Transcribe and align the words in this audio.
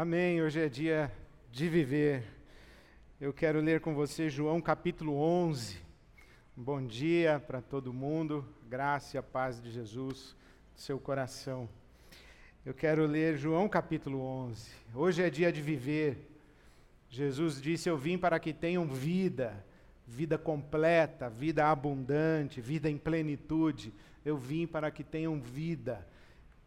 Amém. 0.00 0.40
Hoje 0.40 0.60
é 0.60 0.68
dia 0.68 1.12
de 1.50 1.68
viver. 1.68 2.22
Eu 3.20 3.32
quero 3.32 3.60
ler 3.60 3.80
com 3.80 3.96
você 3.96 4.30
João 4.30 4.60
capítulo 4.60 5.16
11. 5.16 5.76
bom 6.56 6.86
dia 6.86 7.42
para 7.44 7.60
todo 7.60 7.92
mundo. 7.92 8.46
Graça 8.68 9.16
e 9.16 9.18
a 9.18 9.24
paz 9.24 9.60
de 9.60 9.72
Jesus 9.72 10.36
no 10.72 10.80
seu 10.80 11.00
coração. 11.00 11.68
Eu 12.64 12.72
quero 12.72 13.06
ler 13.06 13.36
João 13.36 13.68
capítulo 13.68 14.20
11. 14.20 14.70
Hoje 14.94 15.20
é 15.20 15.28
dia 15.28 15.50
de 15.50 15.60
viver. 15.60 16.30
Jesus 17.10 17.60
disse: 17.60 17.90
Eu 17.90 17.98
vim 17.98 18.16
para 18.16 18.38
que 18.38 18.52
tenham 18.52 18.86
vida, 18.86 19.66
vida 20.06 20.38
completa, 20.38 21.28
vida 21.28 21.66
abundante, 21.66 22.60
vida 22.60 22.88
em 22.88 22.96
plenitude. 22.96 23.92
Eu 24.24 24.36
vim 24.36 24.64
para 24.64 24.92
que 24.92 25.02
tenham 25.02 25.40
vida 25.40 26.06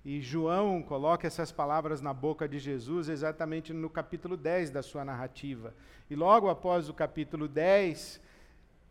e 0.04 0.20
João 0.20 0.82
coloca 0.82 1.28
essas 1.28 1.52
palavras 1.52 2.02
na 2.02 2.14
boca 2.14 2.48
de 2.48 2.58
Jesus 2.58 3.08
exatamente 3.08 3.72
no 3.72 3.90
capítulo 3.90 4.36
10 4.36 4.72
da 4.72 4.82
sua 4.82 5.06
narrativa. 5.06 5.76
E 6.10 6.16
logo 6.16 6.50
após 6.50 6.90
o 6.90 6.94
capítulo 6.94 7.48
10, 7.48 8.20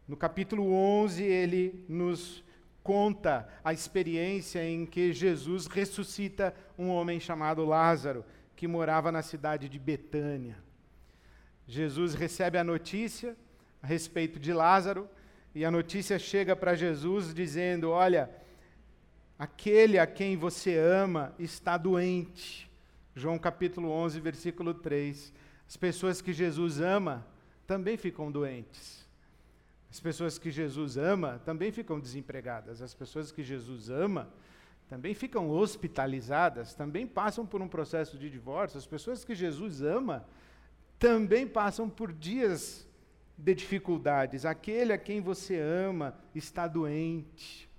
no 0.07 0.17
capítulo 0.17 0.73
11, 0.73 1.25
ele 1.25 1.85
nos 1.89 2.45
conta 2.83 3.49
a 3.65 3.73
experiência 3.73 4.65
em 4.65 4.87
que 4.87 5.13
Jesus 5.13 5.67
ressuscita 5.67 6.55
um 6.79 6.89
homem 6.89 7.19
chamado 7.19 7.65
Lázaro, 7.65 8.25
que 8.55 8.69
morava 8.69 9.11
na 9.11 9.23
cidade 9.23 9.69
de 9.69 9.79
Betânia. 9.79 10.57
Jesus 11.67 12.15
recebe 12.15 12.57
a 12.57 12.65
notícia 12.65 13.37
a 13.83 13.87
respeito 13.87 14.39
de 14.39 14.53
Lázaro, 14.53 15.09
e 15.55 15.65
a 15.65 15.71
notícia 15.71 16.19
chega 16.19 16.55
para 16.55 16.77
Jesus 16.77 17.35
dizendo: 17.35 17.91
Olha, 17.91 18.31
Aquele 19.41 19.99
a 19.99 20.07
quem 20.07 20.37
você 20.37 20.77
ama 20.77 21.35
está 21.39 21.79
doente. 21.79 22.71
João 23.17 23.39
capítulo 23.39 23.89
11, 23.89 24.21
versículo 24.21 24.75
3. 24.75 25.33
As 25.67 25.79
pessoas 25.79 26.21
que 26.21 26.31
Jesus 26.31 26.79
ama 26.79 27.27
também 27.67 27.97
ficam 27.97 28.31
doentes. 28.31 29.09
As 29.91 29.99
pessoas 29.99 30.37
que 30.39 30.51
Jesus 30.51 30.99
ama 30.99 31.41
também 31.43 31.73
ficam 31.73 31.99
desempregadas. 31.99 32.83
As 32.83 32.93
pessoas 32.93 33.33
que 33.33 33.43
Jesus 33.43 33.89
ama 33.89 34.29
também 34.91 35.15
ficam 35.15 35.49
hospitalizadas, 35.49 36.75
também 36.75 37.07
passam 37.07 37.47
por 37.47 37.63
um 37.63 37.69
processo 37.69 38.19
de 38.19 38.29
divórcio. 38.29 38.77
As 38.77 38.85
pessoas 38.85 39.25
que 39.25 39.35
Jesus 39.35 39.81
ama 39.81 40.23
também 40.99 41.47
passam 41.47 41.89
por 41.89 42.13
dias 42.13 42.87
de 43.39 43.55
dificuldades. 43.55 44.45
Aquele 44.45 44.93
a 44.93 44.99
quem 44.99 45.23
você 45.23 45.59
ama 45.59 46.15
está 46.35 46.69
doente. 46.69 47.70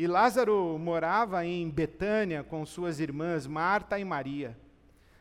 E 0.00 0.06
Lázaro 0.06 0.78
morava 0.78 1.44
em 1.44 1.68
Betânia 1.68 2.42
com 2.42 2.64
suas 2.64 3.00
irmãs 3.00 3.46
Marta 3.46 3.98
e 3.98 4.04
Maria. 4.04 4.56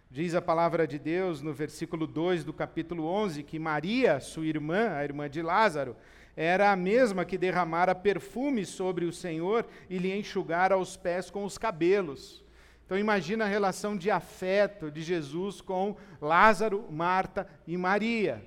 Diz 0.10 0.34
a 0.34 0.42
palavra 0.42 0.88
de 0.88 0.98
Deus 0.98 1.42
no 1.42 1.52
versículo 1.52 2.08
2 2.08 2.46
do 2.46 2.54
capítulo 2.54 3.04
11 3.04 3.44
que 3.44 3.60
Maria, 3.60 4.22
sua 4.22 4.46
irmã, 4.46 4.92
a 4.92 5.04
irmã 5.04 5.30
de 5.30 5.42
Lázaro, 5.42 5.98
era 6.34 6.72
a 6.72 6.78
mesma 6.78 7.26
que 7.26 7.38
derramara 7.38 7.94
perfume 7.94 8.66
sobre 8.66 9.04
o 9.04 9.12
Senhor 9.12 9.66
e 9.90 9.98
lhe 9.98 10.18
enxugara 10.18 10.78
os 10.78 10.96
pés 10.96 11.30
com 11.30 11.44
os 11.44 11.58
cabelos. 11.58 12.42
Então 12.86 12.98
imagina 12.98 13.44
a 13.44 13.50
relação 13.50 13.98
de 13.98 14.10
afeto 14.10 14.90
de 14.90 15.02
Jesus 15.02 15.60
com 15.60 15.98
Lázaro, 16.22 16.88
Marta 16.90 17.46
e 17.68 17.76
Maria. 17.76 18.42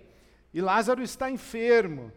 E 0.55 0.63
Lázaro 0.63 1.03
está 1.03 1.31
enfermo. 1.31 2.11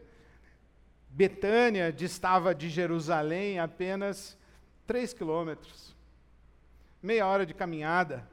Betânia 1.15 1.93
distava 1.93 2.53
de 2.53 2.67
Jerusalém 2.67 3.57
apenas 3.57 4.37
três 4.85 5.13
quilômetros, 5.13 5.95
meia 7.01 7.25
hora 7.25 7.45
de 7.45 7.53
caminhada. 7.53 8.29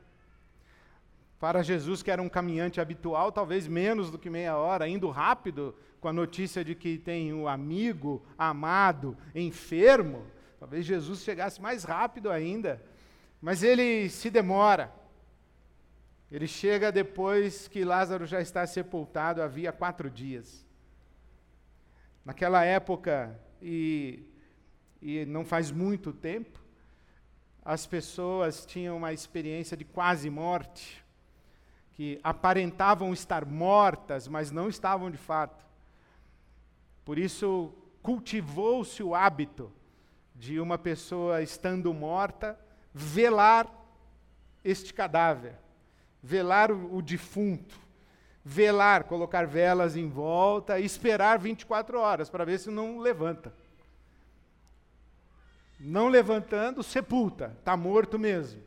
Para 1.38 1.62
Jesus, 1.62 2.03
que 2.03 2.10
era 2.10 2.20
um 2.20 2.28
caminhante 2.28 2.80
habitual, 2.80 3.30
talvez 3.30 3.69
menos 3.69 4.10
do 4.10 4.19
que 4.19 4.28
meia 4.28 4.56
hora, 4.56 4.88
indo 4.88 5.08
rápido 5.10 5.77
com 6.00 6.08
a 6.08 6.12
notícia 6.12 6.64
de 6.64 6.75
que 6.75 6.98
tem 6.98 7.33
um 7.33 7.47
amigo 7.47 8.27
amado 8.36 9.16
enfermo, 9.32 10.26
talvez 10.59 10.84
Jesus 10.84 11.20
chegasse 11.20 11.62
mais 11.62 11.84
rápido 11.84 12.32
ainda. 12.32 12.82
Mas 13.41 13.62
ele 13.62 14.09
se 14.09 14.28
demora. 14.28 14.93
Ele 16.32 16.49
chega 16.49 16.91
depois 16.91 17.69
que 17.69 17.84
Lázaro 17.84 18.26
já 18.26 18.41
está 18.41 18.66
sepultado 18.66 19.41
havia 19.41 19.70
quatro 19.70 20.10
dias. 20.10 20.66
Naquela 22.25 22.65
época, 22.65 23.37
e, 23.60 24.22
e 25.00 25.25
não 25.27 25.44
faz 25.44 25.72
muito 25.72 26.12
tempo, 26.12 26.60
as 27.65 27.84
pessoas 27.87 28.65
tinham 28.65 28.97
uma 28.97 29.12
experiência 29.12 29.77
de 29.77 29.84
quase 29.84 30.31
morte, 30.31 31.05
que 31.94 32.21
aparentavam 32.22 33.12
estar 33.12 33.44
mortas, 33.44 34.28
mas 34.28 34.50
não 34.50 34.69
estavam 34.69 35.11
de 35.11 35.19
fato. 35.19 35.65
Por 37.05 37.19
isso, 37.19 37.75
cultivou-se 38.03 39.03
o 39.03 39.15
hábito 39.15 39.72
de 40.34 40.61
uma 40.61 40.78
pessoa 40.78 41.43
estando 41.43 41.93
morta 41.93 42.59
velar 42.94 43.69
este 44.65 44.94
cadáver, 44.94 45.56
velar 46.22 46.71
o, 46.71 46.97
o 46.97 47.03
defunto 47.03 47.81
velar, 48.44 49.04
colocar 49.04 49.47
velas 49.47 49.97
em 49.97 50.08
volta 50.08 50.80
esperar 50.80 51.38
24 51.38 51.98
horas 51.98 52.28
para 52.28 52.44
ver 52.44 52.58
se 52.58 52.70
não 52.70 52.98
levanta. 52.98 53.53
Não 55.78 56.08
levantando, 56.08 56.82
sepulta, 56.82 57.56
está 57.58 57.76
morto 57.76 58.19
mesmo. 58.19 58.62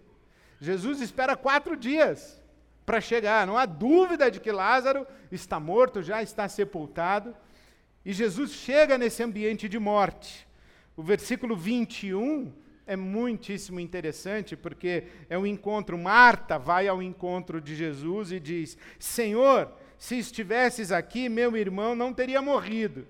Jesus 0.59 1.01
espera 1.01 1.35
quatro 1.35 1.75
dias 1.75 2.41
para 2.85 3.01
chegar, 3.01 3.47
não 3.47 3.57
há 3.57 3.65
dúvida 3.65 4.29
de 4.29 4.39
que 4.39 4.51
Lázaro 4.51 5.07
está 5.31 5.59
morto, 5.59 6.03
já 6.03 6.21
está 6.21 6.47
sepultado, 6.47 7.35
e 8.03 8.13
Jesus 8.13 8.51
chega 8.51 8.97
nesse 8.97 9.23
ambiente 9.23 9.67
de 9.67 9.79
morte. 9.79 10.47
O 10.95 11.01
versículo 11.01 11.55
21 11.55 12.53
é 12.87 12.95
muitíssimo 12.95 13.79
interessante, 13.79 14.55
porque 14.55 15.03
é 15.29 15.37
um 15.37 15.45
encontro. 15.45 15.97
Marta 15.97 16.57
vai 16.57 16.87
ao 16.87 17.01
encontro 17.01 17.59
de 17.59 17.75
Jesus 17.75 18.31
e 18.31 18.39
diz: 18.39 18.77
Senhor, 18.99 19.71
se 19.97 20.17
estivesses 20.17 20.91
aqui, 20.91 21.27
meu 21.29 21.55
irmão 21.57 21.95
não 21.95 22.13
teria 22.13 22.41
morrido. 22.41 23.07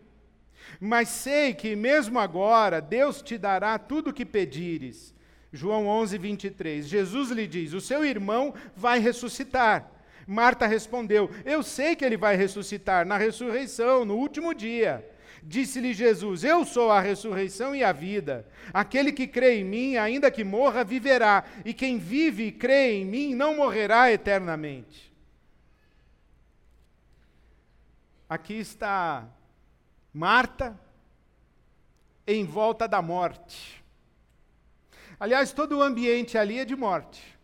Mas 0.79 1.09
sei 1.09 1.53
que 1.53 1.75
mesmo 1.75 2.19
agora 2.19 2.81
Deus 2.81 3.21
te 3.21 3.37
dará 3.37 3.77
tudo 3.77 4.09
o 4.09 4.13
que 4.13 4.25
pedires. 4.25 5.13
João 5.51 5.87
11, 5.87 6.17
23. 6.17 6.85
Jesus 6.85 7.29
lhe 7.31 7.47
diz: 7.47 7.73
O 7.73 7.81
seu 7.81 8.03
irmão 8.03 8.53
vai 8.75 8.99
ressuscitar. 8.99 9.91
Marta 10.27 10.65
respondeu: 10.65 11.29
Eu 11.43 11.61
sei 11.61 11.95
que 11.95 12.03
ele 12.03 12.17
vai 12.17 12.35
ressuscitar 12.35 13.05
na 13.05 13.17
ressurreição, 13.17 14.05
no 14.05 14.15
último 14.15 14.53
dia. 14.53 15.05
Disse-lhe 15.43 15.93
Jesus: 15.93 16.43
Eu 16.43 16.65
sou 16.65 16.91
a 16.91 16.99
ressurreição 16.99 17.75
e 17.75 17.83
a 17.83 17.91
vida. 17.91 18.47
Aquele 18.73 19.11
que 19.11 19.27
crê 19.27 19.59
em 19.59 19.63
mim, 19.63 19.97
ainda 19.97 20.31
que 20.31 20.43
morra, 20.43 20.83
viverá, 20.83 21.43
e 21.63 21.73
quem 21.73 21.97
vive 21.97 22.47
e 22.47 22.51
crê 22.51 22.93
em 22.93 23.05
mim 23.05 23.35
não 23.35 23.57
morrerá 23.57 24.11
eternamente. 24.11 25.13
Aqui 28.27 28.55
está 28.55 29.27
Marta 30.11 30.79
em 32.25 32.45
volta 32.45 32.87
da 32.87 33.01
morte. 33.01 33.83
Aliás, 35.19 35.51
todo 35.51 35.77
o 35.77 35.83
ambiente 35.83 36.37
ali 36.37 36.59
é 36.59 36.65
de 36.65 36.75
morte. 36.75 37.34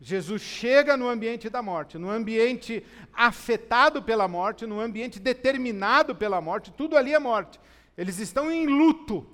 Jesus 0.00 0.40
chega 0.40 0.96
no 0.96 1.08
ambiente 1.08 1.50
da 1.50 1.60
morte, 1.60 1.98
no 1.98 2.08
ambiente 2.08 2.82
afetado 3.12 4.02
pela 4.02 4.26
morte, 4.26 4.66
no 4.66 4.80
ambiente 4.80 5.20
determinado 5.20 6.16
pela 6.16 6.40
morte, 6.40 6.72
tudo 6.72 6.96
ali 6.96 7.12
é 7.12 7.18
morte. 7.18 7.60
Eles 7.98 8.18
estão 8.18 8.50
em 8.50 8.66
luto. 8.66 9.26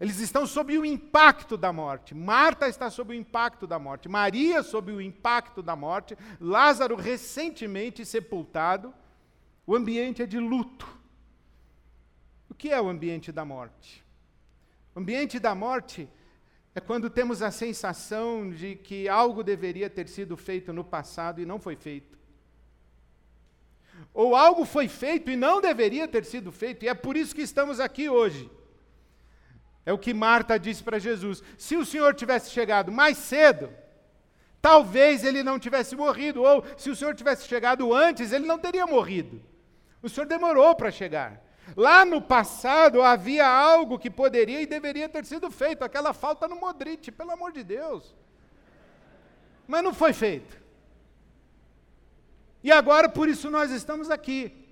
Eles 0.00 0.18
estão 0.18 0.46
sob 0.46 0.76
o 0.78 0.84
impacto 0.84 1.58
da 1.58 1.72
morte. 1.72 2.14
Marta 2.14 2.68
está 2.68 2.88
sob 2.88 3.12
o 3.12 3.16
impacto 3.16 3.66
da 3.66 3.78
morte. 3.78 4.08
Maria 4.08 4.62
sob 4.62 4.90
o 4.90 5.00
impacto 5.00 5.62
da 5.62 5.76
morte. 5.76 6.16
Lázaro 6.40 6.96
recentemente 6.96 8.04
sepultado. 8.04 8.94
O 9.66 9.76
ambiente 9.76 10.22
é 10.22 10.26
de 10.26 10.38
luto. 10.38 10.88
O 12.48 12.54
que 12.54 12.70
é 12.70 12.80
o 12.80 12.88
ambiente 12.88 13.30
da 13.30 13.44
morte? 13.44 14.02
O 14.94 15.00
ambiente 15.00 15.38
da 15.38 15.54
morte 15.54 16.02
é 16.02 16.23
quando 16.80 17.08
temos 17.08 17.40
a 17.40 17.52
sensação 17.52 18.50
de 18.50 18.74
que 18.74 19.08
algo 19.08 19.44
deveria 19.44 19.88
ter 19.88 20.08
sido 20.08 20.36
feito 20.36 20.72
no 20.72 20.82
passado 20.82 21.40
e 21.40 21.46
não 21.46 21.60
foi 21.60 21.76
feito. 21.76 22.18
Ou 24.12 24.34
algo 24.34 24.64
foi 24.64 24.88
feito 24.88 25.30
e 25.30 25.36
não 25.36 25.60
deveria 25.60 26.08
ter 26.08 26.24
sido 26.24 26.50
feito, 26.50 26.84
e 26.84 26.88
é 26.88 26.94
por 26.94 27.16
isso 27.16 27.34
que 27.34 27.42
estamos 27.42 27.78
aqui 27.78 28.08
hoje. 28.08 28.50
É 29.86 29.92
o 29.92 29.98
que 29.98 30.14
Marta 30.14 30.58
disse 30.58 30.82
para 30.82 30.98
Jesus: 30.98 31.42
se 31.58 31.76
o 31.76 31.84
Senhor 31.84 32.14
tivesse 32.14 32.50
chegado 32.50 32.90
mais 32.90 33.18
cedo, 33.18 33.70
talvez 34.60 35.24
ele 35.24 35.42
não 35.42 35.58
tivesse 35.58 35.94
morrido, 35.94 36.42
ou 36.42 36.64
se 36.76 36.90
o 36.90 36.96
Senhor 36.96 37.14
tivesse 37.14 37.46
chegado 37.46 37.92
antes, 37.92 38.32
ele 38.32 38.46
não 38.46 38.58
teria 38.58 38.86
morrido. 38.86 39.42
O 40.02 40.08
Senhor 40.08 40.26
demorou 40.26 40.74
para 40.74 40.90
chegar. 40.90 41.43
Lá 41.76 42.04
no 42.04 42.20
passado 42.20 43.02
havia 43.02 43.46
algo 43.46 43.98
que 43.98 44.10
poderia 44.10 44.60
e 44.60 44.66
deveria 44.66 45.08
ter 45.08 45.24
sido 45.24 45.50
feito, 45.50 45.82
aquela 45.82 46.12
falta 46.12 46.46
no 46.46 46.56
Modric, 46.56 47.10
pelo 47.10 47.30
amor 47.30 47.52
de 47.52 47.64
Deus. 47.64 48.14
Mas 49.66 49.82
não 49.82 49.94
foi 49.94 50.12
feito. 50.12 50.62
E 52.62 52.70
agora, 52.70 53.08
por 53.08 53.28
isso, 53.28 53.50
nós 53.50 53.70
estamos 53.70 54.10
aqui. 54.10 54.64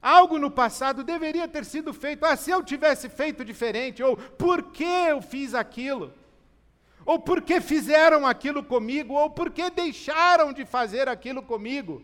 Algo 0.00 0.38
no 0.38 0.50
passado 0.50 1.02
deveria 1.02 1.48
ter 1.48 1.64
sido 1.64 1.92
feito. 1.92 2.24
Ah, 2.24 2.36
se 2.36 2.50
eu 2.50 2.62
tivesse 2.62 3.08
feito 3.08 3.44
diferente, 3.44 4.02
ou 4.02 4.16
por 4.16 4.62
que 4.64 4.84
eu 4.84 5.20
fiz 5.20 5.54
aquilo? 5.54 6.12
Ou 7.04 7.18
por 7.18 7.40
que 7.40 7.60
fizeram 7.60 8.26
aquilo 8.26 8.62
comigo? 8.62 9.14
Ou 9.14 9.30
por 9.30 9.50
que 9.50 9.70
deixaram 9.70 10.52
de 10.52 10.64
fazer 10.64 11.08
aquilo 11.08 11.42
comigo? 11.42 12.02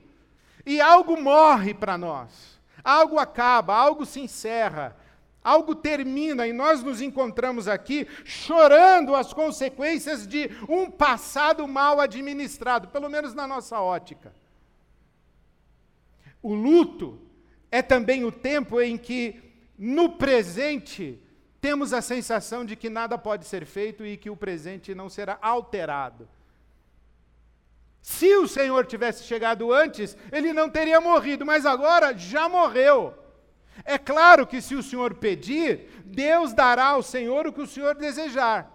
E 0.65 0.81
algo 0.81 1.21
morre 1.21 1.75
para 1.75 1.99
nós. 1.99 2.52
Algo 2.85 3.19
acaba, 3.19 3.75
algo 3.75 4.05
se 4.05 4.21
encerra, 4.21 4.97
algo 5.43 5.75
termina 5.75 6.47
e 6.47 6.53
nós 6.53 6.83
nos 6.83 7.01
encontramos 7.01 7.69
aqui 7.69 8.07
chorando 8.25 9.15
as 9.15 9.33
consequências 9.33 10.27
de 10.27 10.51
um 10.69 10.91
passado 10.91 11.67
mal 11.67 12.01
administrado, 12.01 12.89
pelo 12.89 13.09
menos 13.09 13.35
na 13.35 13.47
nossa 13.47 13.81
ótica. 13.81 14.35
O 16.43 16.55
luto 16.55 17.21
é 17.71 17.81
também 17.81 18.25
o 18.25 18.33
tempo 18.33 18.81
em 18.81 18.99
que, 18.99 19.41
no 19.79 20.11
presente, 20.11 21.21
temos 21.61 21.93
a 21.93 22.03
sensação 22.03 22.65
de 22.65 22.75
que 22.75 22.91
nada 22.91 23.17
pode 23.17 23.45
ser 23.47 23.65
feito 23.65 24.05
e 24.05 24.17
que 24.17 24.29
o 24.29 24.37
presente 24.37 24.95
não 24.95 25.09
será 25.09 25.39
alterado. 25.41 26.29
Se 28.03 28.35
o 28.37 28.49
Senhor 28.49 28.85
tivesse 28.85 29.23
chegado 29.23 29.73
antes, 29.73 30.17
ele 30.33 30.53
não 30.53 30.69
teria 30.69 31.01
morrido, 31.01 31.47
mas 31.47 31.65
agora 31.65 32.13
já 32.19 32.49
morreu. 32.49 33.15
É 33.85 33.97
claro 33.97 34.45
que 34.45 34.61
se 34.61 34.75
o 34.75 34.83
Senhor 34.83 35.15
pedir, 35.15 36.03
Deus 36.05 36.53
dará 36.53 36.87
ao 36.87 37.03
Senhor 37.03 37.47
o 37.47 37.53
que 37.53 37.61
o 37.61 37.67
Senhor 37.67 37.95
desejar. 37.95 38.71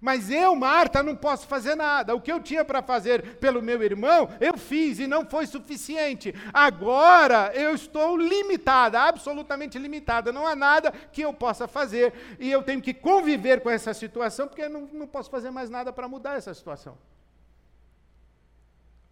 Mas 0.00 0.30
eu, 0.30 0.56
Marta, 0.56 1.02
não 1.02 1.14
posso 1.14 1.46
fazer 1.46 1.74
nada. 1.74 2.14
O 2.14 2.20
que 2.22 2.32
eu 2.32 2.40
tinha 2.40 2.64
para 2.64 2.80
fazer 2.80 3.36
pelo 3.36 3.60
meu 3.60 3.82
irmão, 3.82 4.30
eu 4.40 4.56
fiz 4.56 4.98
e 4.98 5.06
não 5.06 5.26
foi 5.26 5.46
suficiente. 5.46 6.34
Agora 6.54 7.52
eu 7.54 7.74
estou 7.74 8.16
limitada, 8.16 8.98
absolutamente 8.98 9.78
limitada. 9.78 10.32
Não 10.32 10.46
há 10.46 10.56
nada 10.56 10.90
que 10.90 11.20
eu 11.20 11.34
possa 11.34 11.68
fazer. 11.68 12.14
E 12.38 12.50
eu 12.50 12.62
tenho 12.62 12.80
que 12.80 12.94
conviver 12.94 13.60
com 13.60 13.68
essa 13.68 13.92
situação, 13.92 14.48
porque 14.48 14.62
eu 14.62 14.70
não, 14.70 14.88
não 14.90 15.06
posso 15.06 15.30
fazer 15.30 15.50
mais 15.50 15.68
nada 15.68 15.92
para 15.92 16.08
mudar 16.08 16.36
essa 16.36 16.54
situação. 16.54 16.96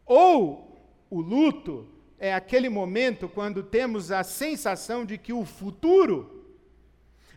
Ou 0.08 0.74
o 1.10 1.20
luto 1.20 1.86
é 2.18 2.34
aquele 2.34 2.68
momento 2.68 3.28
quando 3.28 3.62
temos 3.62 4.10
a 4.10 4.24
sensação 4.24 5.04
de 5.04 5.18
que 5.18 5.32
o 5.32 5.44
futuro, 5.44 6.46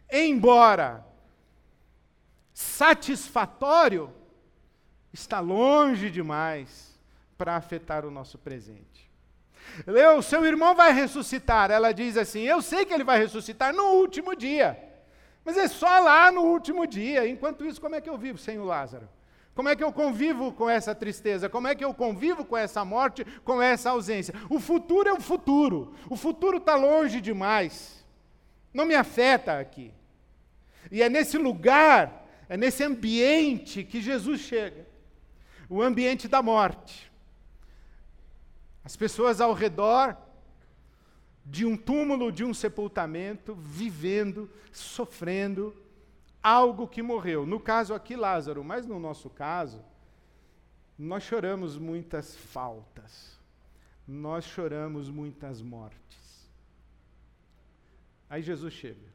embora 0.10 1.06
satisfatório 2.54 4.12
está 5.12 5.40
longe 5.40 6.10
demais 6.10 6.98
para 7.38 7.58
afetar 7.58 8.06
o 8.06 8.12
nosso 8.12 8.38
presente. 8.38 9.12
O 10.18 10.22
seu 10.22 10.46
irmão 10.46 10.74
vai 10.74 10.94
ressuscitar. 10.94 11.72
Ela 11.72 11.92
diz 11.92 12.18
assim: 12.18 12.42
Eu 12.42 12.62
sei 12.62 12.86
que 12.86 12.94
ele 12.94 13.04
vai 13.04 13.20
ressuscitar 13.20 13.74
no 13.74 13.84
último 13.96 14.36
dia. 14.36 14.78
Mas 15.44 15.58
é 15.58 15.68
só 15.68 16.00
lá 16.00 16.32
no 16.32 16.42
último 16.42 16.86
dia. 16.88 17.28
Enquanto 17.28 17.66
isso, 17.66 17.82
como 17.82 17.96
é 17.96 18.02
que 18.02 18.10
eu 18.10 18.18
vivo 18.18 18.38
sem 18.38 18.60
o 18.60 18.64
Lázaro? 18.64 19.08
Como 19.54 19.68
é 19.68 19.76
que 19.76 19.84
eu 19.84 19.92
convivo 19.92 20.52
com 20.54 20.70
essa 20.70 20.96
tristeza? 20.96 21.50
Como 21.50 21.68
é 21.68 21.76
que 21.76 21.84
eu 21.84 21.94
convivo 21.94 22.46
com 22.46 22.56
essa 22.58 22.86
morte, 22.86 23.26
com 23.44 23.62
essa 23.62 23.90
ausência? 23.90 24.34
O 24.50 24.60
futuro 24.60 25.10
é 25.10 25.14
o 25.14 25.20
futuro. 25.20 25.94
O 26.10 26.16
futuro 26.16 26.58
está 26.58 26.76
longe 26.76 27.20
demais. 27.20 28.06
Não 28.74 28.86
me 28.86 28.96
afeta 28.96 29.60
aqui. 29.60 29.94
E 30.90 31.02
é 31.02 31.10
nesse 31.10 31.38
lugar 31.38 32.22
é 32.52 32.58
nesse 32.58 32.84
ambiente 32.84 33.82
que 33.82 34.02
Jesus 34.02 34.42
chega 34.42 34.86
o 35.70 35.82
ambiente 35.82 36.28
da 36.28 36.42
morte. 36.42 37.10
As 38.84 38.98
pessoas 38.98 39.40
ao 39.40 39.54
redor 39.54 40.18
de 41.46 41.66
um 41.66 41.78
túmulo, 41.78 42.30
de 42.30 42.44
um 42.44 42.54
sepultamento, 42.54 43.56
vivendo, 43.56 44.50
sofrendo 44.70 45.74
algo 46.42 46.88
que 46.88 47.02
morreu. 47.02 47.46
No 47.46 47.60
caso 47.60 47.94
aqui, 47.94 48.16
Lázaro, 48.16 48.64
mas 48.64 48.86
no 48.86 49.00
nosso 49.00 49.30
caso, 49.30 49.84
nós 50.98 51.24
choramos 51.24 51.78
muitas 51.78 52.36
faltas, 52.36 53.40
nós 54.08 54.46
choramos 54.46 55.10
muitas 55.10 55.62
mortes. 55.62 56.50
Aí 58.30 58.42
Jesus 58.42 58.74
chega. 58.74 59.12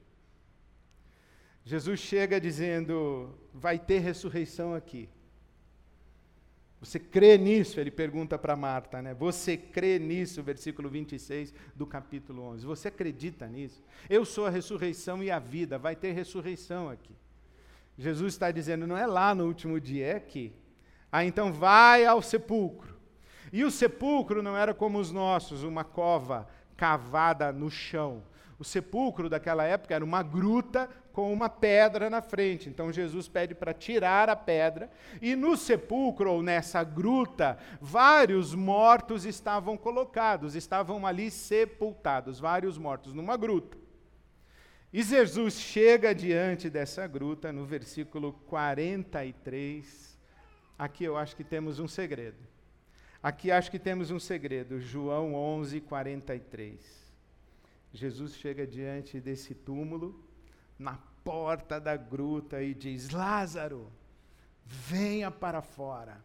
Jesus 1.65 1.99
chega 2.01 2.41
dizendo: 2.41 3.37
vai 3.53 3.79
ter 3.79 3.99
ressurreição 3.99 4.75
aqui. 4.75 5.09
Você 6.81 6.99
crê 6.99 7.39
nisso? 7.39 7.81
Ele 7.81 7.91
pergunta 7.91 8.39
para 8.39 8.55
Marta, 8.55 9.01
né? 9.01 9.15
Você 9.15 9.57
crê 9.57 9.99
nisso? 9.99 10.43
Versículo 10.43 10.89
26 10.89 11.55
do 11.75 11.87
capítulo 11.87 12.43
11. 12.43 12.67
Você 12.67 12.89
acredita 12.89 13.47
nisso? 13.47 13.83
Eu 14.11 14.25
sou 14.25 14.47
a 14.47 14.51
ressurreição 14.51 15.23
e 15.23 15.31
a 15.31 15.39
vida, 15.39 15.79
vai 15.79 15.97
ter 15.97 16.13
ressurreição 16.13 16.91
aqui. 16.91 17.15
Jesus 17.99 18.35
está 18.35 18.51
dizendo: 18.51 18.87
não 18.87 18.97
é 18.97 19.07
lá 19.07 19.35
no 19.35 19.47
último 19.47 19.81
dia, 19.81 20.07
é 20.07 20.17
aqui. 20.17 20.53
Ah, 21.11 21.25
então 21.25 21.53
vai 21.53 22.05
ao 22.05 22.21
sepulcro. 22.21 22.95
E 23.53 23.65
o 23.65 23.71
sepulcro 23.71 24.43
não 24.43 24.57
era 24.57 24.75
como 24.75 24.99
os 24.99 25.11
nossos, 25.11 25.63
uma 25.63 25.85
cova 25.85 26.47
cavada 26.77 27.53
no 27.53 27.71
chão. 27.71 28.23
O 28.59 28.65
sepulcro 28.65 29.29
daquela 29.29 29.65
época 29.65 29.95
era 29.95 30.05
uma 30.05 30.23
gruta 30.23 30.91
com 31.17 31.33
uma 31.33 31.49
pedra 31.49 32.11
na 32.11 32.21
frente. 32.21 32.69
Então 32.69 32.93
Jesus 32.93 33.27
pede 33.27 33.55
para 33.55 33.73
tirar 33.73 34.29
a 34.29 34.37
pedra, 34.37 34.91
e 35.23 35.35
no 35.35 35.57
sepulcro, 35.57 36.31
ou 36.31 36.43
nessa 36.43 36.85
gruta, 36.85 37.57
vários 37.81 38.55
mortos 38.55 39.25
estavam 39.25 39.79
colocados, 39.79 40.55
estavam 40.55 41.07
ali 41.07 41.31
sepultados, 41.31 42.39
vários 42.39 42.77
mortos, 42.77 43.15
numa 43.15 43.35
gruta. 43.35 43.79
E 44.93 45.03
Jesus 45.03 45.55
chega 45.55 46.15
diante 46.15 46.69
dessa 46.69 47.07
gruta, 47.07 47.51
no 47.51 47.65
versículo 47.65 48.35
43. 48.47 50.19
Aqui 50.79 51.05
eu 51.05 51.17
acho 51.17 51.35
que 51.35 51.43
temos 51.43 51.79
um 51.79 51.89
segredo. 51.89 52.47
Aqui 53.23 53.51
acho 53.51 53.71
que 53.71 53.79
temos 53.79 54.11
um 54.11 54.21
segredo. 54.21 54.79
João 54.79 55.35
11, 55.35 55.81
43. 55.81 57.07
Jesus 57.95 58.35
chega 58.35 58.67
diante 58.67 59.19
desse 59.19 59.55
túmulo 59.55 60.27
na 60.79 60.99
porta 61.27 61.81
da 61.81 61.97
gruta 61.97 62.63
e 62.63 62.73
diz: 62.73 63.11
Lázaro, 63.11 63.93
venha 64.65 65.29
para 65.29 65.61
fora. 65.61 66.25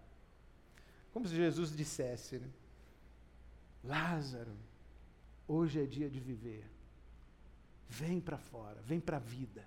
Como 1.11 1.27
se 1.27 1.35
Jesus 1.35 1.75
dissesse: 1.75 2.37
né? 2.37 2.47
Lázaro, 3.83 4.55
hoje 5.47 5.81
é 5.81 5.85
dia 5.87 6.07
de 6.07 6.19
viver. 6.19 6.69
Vem 7.89 8.21
para 8.21 8.37
fora, 8.37 8.79
vem 8.83 8.99
para 8.99 9.17
a 9.17 9.19
vida. 9.19 9.65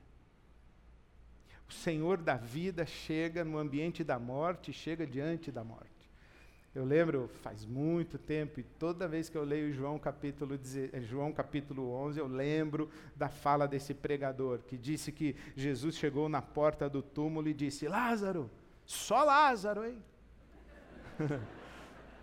O 1.68 1.73
Senhor 1.73 2.18
da 2.18 2.37
vida 2.37 2.87
chega 2.87 3.44
no 3.44 3.59
ambiente 3.59 4.04
da 4.04 4.20
morte, 4.20 4.73
chega 4.73 5.04
diante 5.04 5.50
da 5.50 5.64
morte. 5.64 5.93
Eu 6.75 6.85
lembro, 6.85 7.31
faz 7.40 7.64
muito 7.64 8.19
tempo, 8.19 8.59
e 8.59 8.64
toda 8.64 9.07
vez 9.07 9.28
que 9.28 9.38
eu 9.38 9.45
leio 9.45 9.73
João 9.73 9.97
capítulo, 9.97 10.59
eh, 10.93 11.00
João 11.02 11.33
capítulo 11.33 11.93
11, 11.93 12.19
eu 12.19 12.26
lembro 12.26 12.90
da 13.14 13.28
fala 13.28 13.69
desse 13.69 13.95
pregador, 13.95 14.59
que 14.66 14.76
disse 14.76 15.12
que 15.12 15.37
Jesus 15.54 15.95
chegou 15.95 16.28
na 16.28 16.43
porta 16.43 16.90
do 16.90 17.00
túmulo 17.00 17.47
e 17.49 17.54
disse: 17.54 17.87
Lázaro, 17.87 18.50
só 18.85 19.23
Lázaro, 19.23 19.85
hein? 19.85 20.02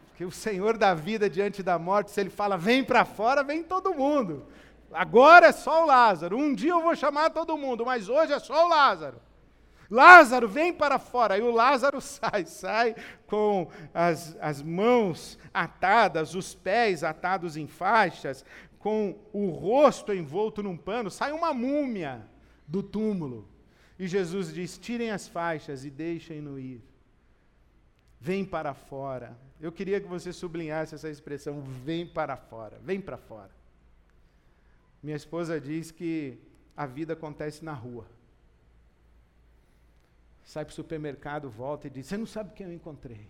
Porque 0.10 0.26
o 0.26 0.32
Senhor 0.32 0.78
da 0.78 0.94
vida 0.94 1.30
diante 1.30 1.64
da 1.64 1.80
morte, 1.80 2.12
se 2.12 2.20
ele 2.20 2.30
fala, 2.30 2.58
vem 2.58 2.84
para 2.84 3.06
fora, 3.06 3.44
vem 3.44 3.64
todo 3.64 3.94
mundo. 3.94 4.46
Agora 4.92 5.48
é 5.48 5.52
só 5.54 5.84
o 5.84 5.88
Lázaro. 5.88 6.38
Um 6.38 6.54
dia 6.54 6.72
eu 6.72 6.82
vou 6.82 6.96
chamar 6.96 7.30
todo 7.30 7.58
mundo, 7.58 7.86
mas 7.86 8.10
hoje 8.10 8.34
é 8.34 8.40
só 8.40 8.66
o 8.66 8.70
Lázaro. 8.70 9.22
Lázaro, 9.92 10.48
vem 10.48 10.72
para 10.72 10.98
fora. 10.98 11.38
E 11.38 11.42
o 11.42 11.52
Lázaro 11.52 12.00
sai, 12.00 12.46
sai 12.46 12.96
com 13.28 13.70
as, 13.94 14.38
as 14.40 14.62
mãos 14.62 15.38
atadas, 15.54 16.34
os 16.34 16.56
pés 16.56 17.04
atados 17.04 17.58
em 17.58 17.68
faixas, 17.68 18.46
com 18.80 19.20
o 19.34 19.50
rosto 19.50 20.14
envolto 20.14 20.64
num 20.64 20.78
pano, 20.78 21.12
sai 21.12 21.34
uma 21.34 21.54
múmia 21.54 22.26
do 22.66 22.82
túmulo. 22.82 23.48
E 24.00 24.08
Jesus 24.08 24.54
diz: 24.54 24.78
tirem 24.78 25.12
as 25.12 25.28
faixas 25.28 25.84
e 25.84 25.90
deixem-no 25.90 26.58
ir. 26.58 26.82
Vem 28.18 28.46
para 28.46 28.74
fora. 28.74 29.38
Eu 29.60 29.72
queria 29.72 30.00
que 30.00 30.08
você 30.08 30.32
sublinhasse 30.32 30.96
essa 30.96 31.10
expressão: 31.10 31.62
vem 31.62 32.08
para 32.08 32.38
fora, 32.38 32.80
vem 32.82 33.02
para 33.02 33.18
fora. 33.18 33.52
Minha 35.04 35.18
esposa 35.18 35.60
diz 35.60 35.92
que 35.92 36.40
a 36.78 36.86
vida 36.86 37.14
acontece 37.14 37.66
na 37.66 37.74
rua 37.74 38.08
sai 40.44 40.66
para 40.66 40.72
o 40.72 40.76
supermercado, 40.76 41.50
volta 41.50 41.88
e 41.88 41.90
diz: 41.90 42.08
Você 42.08 42.18
não 42.18 42.26
sabe 42.26 42.54
quem 42.54 42.68
eu 42.68 42.74
encontrei. 42.74 43.30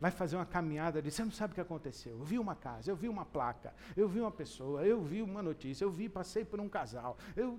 Vai 0.00 0.10
fazer 0.10 0.36
uma 0.36 0.46
caminhada, 0.46 1.00
diz: 1.00 1.14
Você 1.14 1.24
não 1.24 1.30
sabe 1.30 1.52
o 1.52 1.54
que 1.54 1.60
aconteceu. 1.60 2.18
Eu 2.18 2.24
vi 2.24 2.38
uma 2.38 2.54
casa, 2.54 2.90
eu 2.90 2.96
vi 2.96 3.08
uma 3.08 3.24
placa, 3.24 3.72
eu 3.96 4.08
vi 4.08 4.20
uma 4.20 4.30
pessoa, 4.30 4.84
eu 4.84 5.02
vi 5.02 5.22
uma 5.22 5.42
notícia, 5.42 5.84
eu 5.84 5.90
vi, 5.90 6.08
passei 6.08 6.44
por 6.44 6.60
um 6.60 6.68
casal. 6.68 7.16
Eu... 7.36 7.58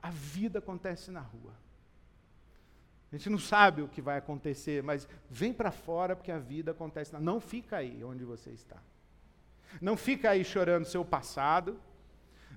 A 0.00 0.10
vida 0.10 0.60
acontece 0.60 1.10
na 1.10 1.20
rua. 1.20 1.52
A 3.10 3.16
gente 3.16 3.30
não 3.30 3.38
sabe 3.38 3.82
o 3.82 3.88
que 3.88 4.02
vai 4.02 4.18
acontecer, 4.18 4.82
mas 4.82 5.08
vem 5.30 5.52
para 5.52 5.72
fora 5.72 6.14
porque 6.14 6.30
a 6.30 6.38
vida 6.38 6.72
acontece. 6.72 7.16
Não 7.18 7.40
fica 7.40 7.78
aí 7.78 8.04
onde 8.04 8.22
você 8.24 8.50
está. 8.50 8.76
Não 9.80 9.96
fica 9.96 10.30
aí 10.30 10.44
chorando 10.44 10.84
seu 10.84 11.04
passado. 11.04 11.80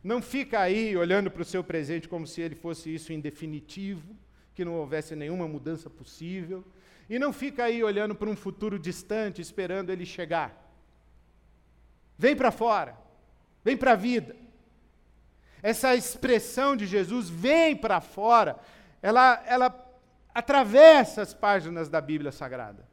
Não 0.04 0.22
fica 0.22 0.60
aí 0.60 0.98
olhando 0.98 1.30
para 1.32 1.42
o 1.42 1.46
seu 1.46 1.63
presente 1.63 2.08
como 2.08 2.28
se 2.28 2.42
ele 2.42 2.56
fosse 2.56 2.94
isso 2.94 3.13
em 3.13 3.20
definitivo, 3.20 4.16
que 4.53 4.65
não 4.65 4.75
houvesse 4.75 5.15
nenhuma 5.15 5.48
mudança 5.48 5.89
possível. 5.89 6.63
E 7.10 7.20
não 7.20 7.34
fica 7.34 7.65
aí 7.65 7.84
olhando 7.84 8.15
para 8.15 8.29
um 8.29 8.36
futuro 8.36 8.79
distante, 8.79 9.41
esperando 9.41 9.89
ele 9.89 10.05
chegar. 10.05 10.55
Vem 12.17 12.36
para 12.36 12.51
fora. 12.51 12.98
Vem 13.63 13.77
para 13.77 13.93
a 13.93 13.96
vida. 13.96 14.36
Essa 15.62 15.96
expressão 15.96 16.75
de 16.75 16.88
Jesus, 16.88 17.29
vem 17.29 17.75
para 17.75 18.01
fora, 18.01 18.58
ela, 19.01 19.43
ela 19.46 19.91
atravessa 20.34 21.22
as 21.22 21.34
páginas 21.34 21.88
da 21.88 22.01
Bíblia 22.01 22.31
Sagrada. 22.31 22.89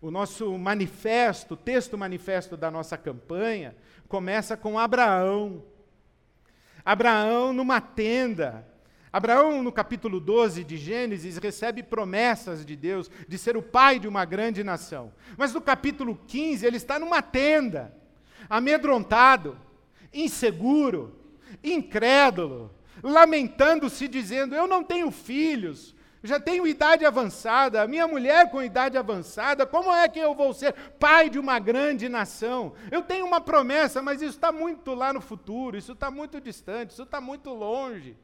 O 0.00 0.10
nosso 0.10 0.56
manifesto, 0.58 1.54
o 1.54 1.56
texto 1.56 1.96
manifesto 1.96 2.56
da 2.56 2.70
nossa 2.70 2.96
campanha, 2.96 3.76
começa 4.08 4.56
com 4.56 4.78
Abraão. 4.78 5.64
Abraão 6.84 7.52
numa 7.52 7.80
tenda. 7.80 8.66
Abraão, 9.12 9.62
no 9.62 9.72
capítulo 9.72 10.20
12 10.20 10.64
de 10.64 10.76
Gênesis, 10.76 11.38
recebe 11.38 11.82
promessas 11.82 12.64
de 12.66 12.76
Deus 12.76 13.10
de 13.26 13.38
ser 13.38 13.56
o 13.56 13.62
pai 13.62 13.98
de 13.98 14.08
uma 14.08 14.24
grande 14.24 14.64
nação. 14.64 15.12
Mas 15.36 15.54
no 15.54 15.60
capítulo 15.60 16.18
15, 16.26 16.66
ele 16.66 16.76
está 16.76 16.98
numa 16.98 17.22
tenda, 17.22 17.94
amedrontado, 18.48 19.58
inseguro, 20.12 21.18
incrédulo, 21.62 22.70
lamentando-se, 23.02 24.08
dizendo: 24.08 24.54
Eu 24.54 24.66
não 24.66 24.82
tenho 24.82 25.10
filhos, 25.10 25.94
já 26.22 26.40
tenho 26.40 26.66
idade 26.66 27.06
avançada, 27.06 27.86
minha 27.86 28.06
mulher 28.06 28.50
com 28.50 28.62
idade 28.62 28.98
avançada, 28.98 29.64
como 29.64 29.92
é 29.92 30.08
que 30.08 30.18
eu 30.18 30.34
vou 30.34 30.52
ser 30.52 30.72
pai 30.98 31.30
de 31.30 31.38
uma 31.38 31.58
grande 31.58 32.08
nação? 32.08 32.72
Eu 32.90 33.02
tenho 33.02 33.24
uma 33.24 33.40
promessa, 33.40 34.02
mas 34.02 34.20
isso 34.20 34.34
está 34.34 34.50
muito 34.50 34.94
lá 34.94 35.12
no 35.12 35.20
futuro, 35.20 35.76
isso 35.76 35.92
está 35.92 36.10
muito 36.10 36.40
distante, 36.40 36.90
isso 36.90 37.02
está 37.02 37.20
muito 37.20 37.50
longe. 37.50 38.16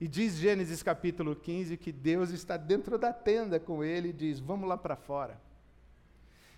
E 0.00 0.08
diz 0.08 0.34
Gênesis 0.34 0.82
capítulo 0.82 1.36
15 1.36 1.76
que 1.76 1.92
Deus 1.92 2.30
está 2.30 2.56
dentro 2.56 2.98
da 2.98 3.12
tenda 3.12 3.60
com 3.60 3.82
ele 3.82 4.08
e 4.08 4.12
diz: 4.12 4.40
Vamos 4.40 4.68
lá 4.68 4.76
para 4.76 4.96
fora. 4.96 5.40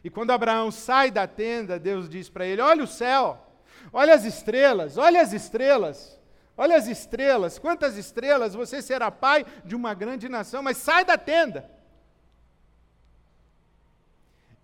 E 0.03 0.11
quando 0.11 0.31
Abraão 0.31 0.71
sai 0.71 1.11
da 1.11 1.27
tenda, 1.27 1.79
Deus 1.79 2.09
diz 2.09 2.29
para 2.29 2.47
ele: 2.47 2.63
Olha 2.63 2.85
o 2.85 2.87
céu, 2.87 3.45
olha 3.93 4.15
as 4.15 4.25
estrelas, 4.25 4.97
olha 4.97 5.21
as 5.21 5.33
estrelas. 5.33 6.17
Olha 6.59 6.77
as 6.77 6.87
estrelas, 6.87 7.59
quantas 7.59 7.99
estrelas, 7.99 8.55
você 8.55 8.81
será 8.81 9.11
pai 9.11 9.45
de 9.63 9.77
uma 9.77 9.93
grande 9.93 10.27
nação, 10.27 10.63
mas 10.63 10.79
sai 10.79 11.05
da 11.05 11.19
tenda. 11.19 11.71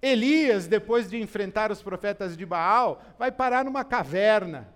Elias, 0.01 0.67
depois 0.67 1.11
de 1.11 1.21
enfrentar 1.21 1.71
os 1.71 1.83
profetas 1.83 2.37
de 2.37 2.47
Baal, 2.47 3.03
vai 3.19 3.31
parar 3.31 3.65
numa 3.65 3.85
caverna. 3.85 4.73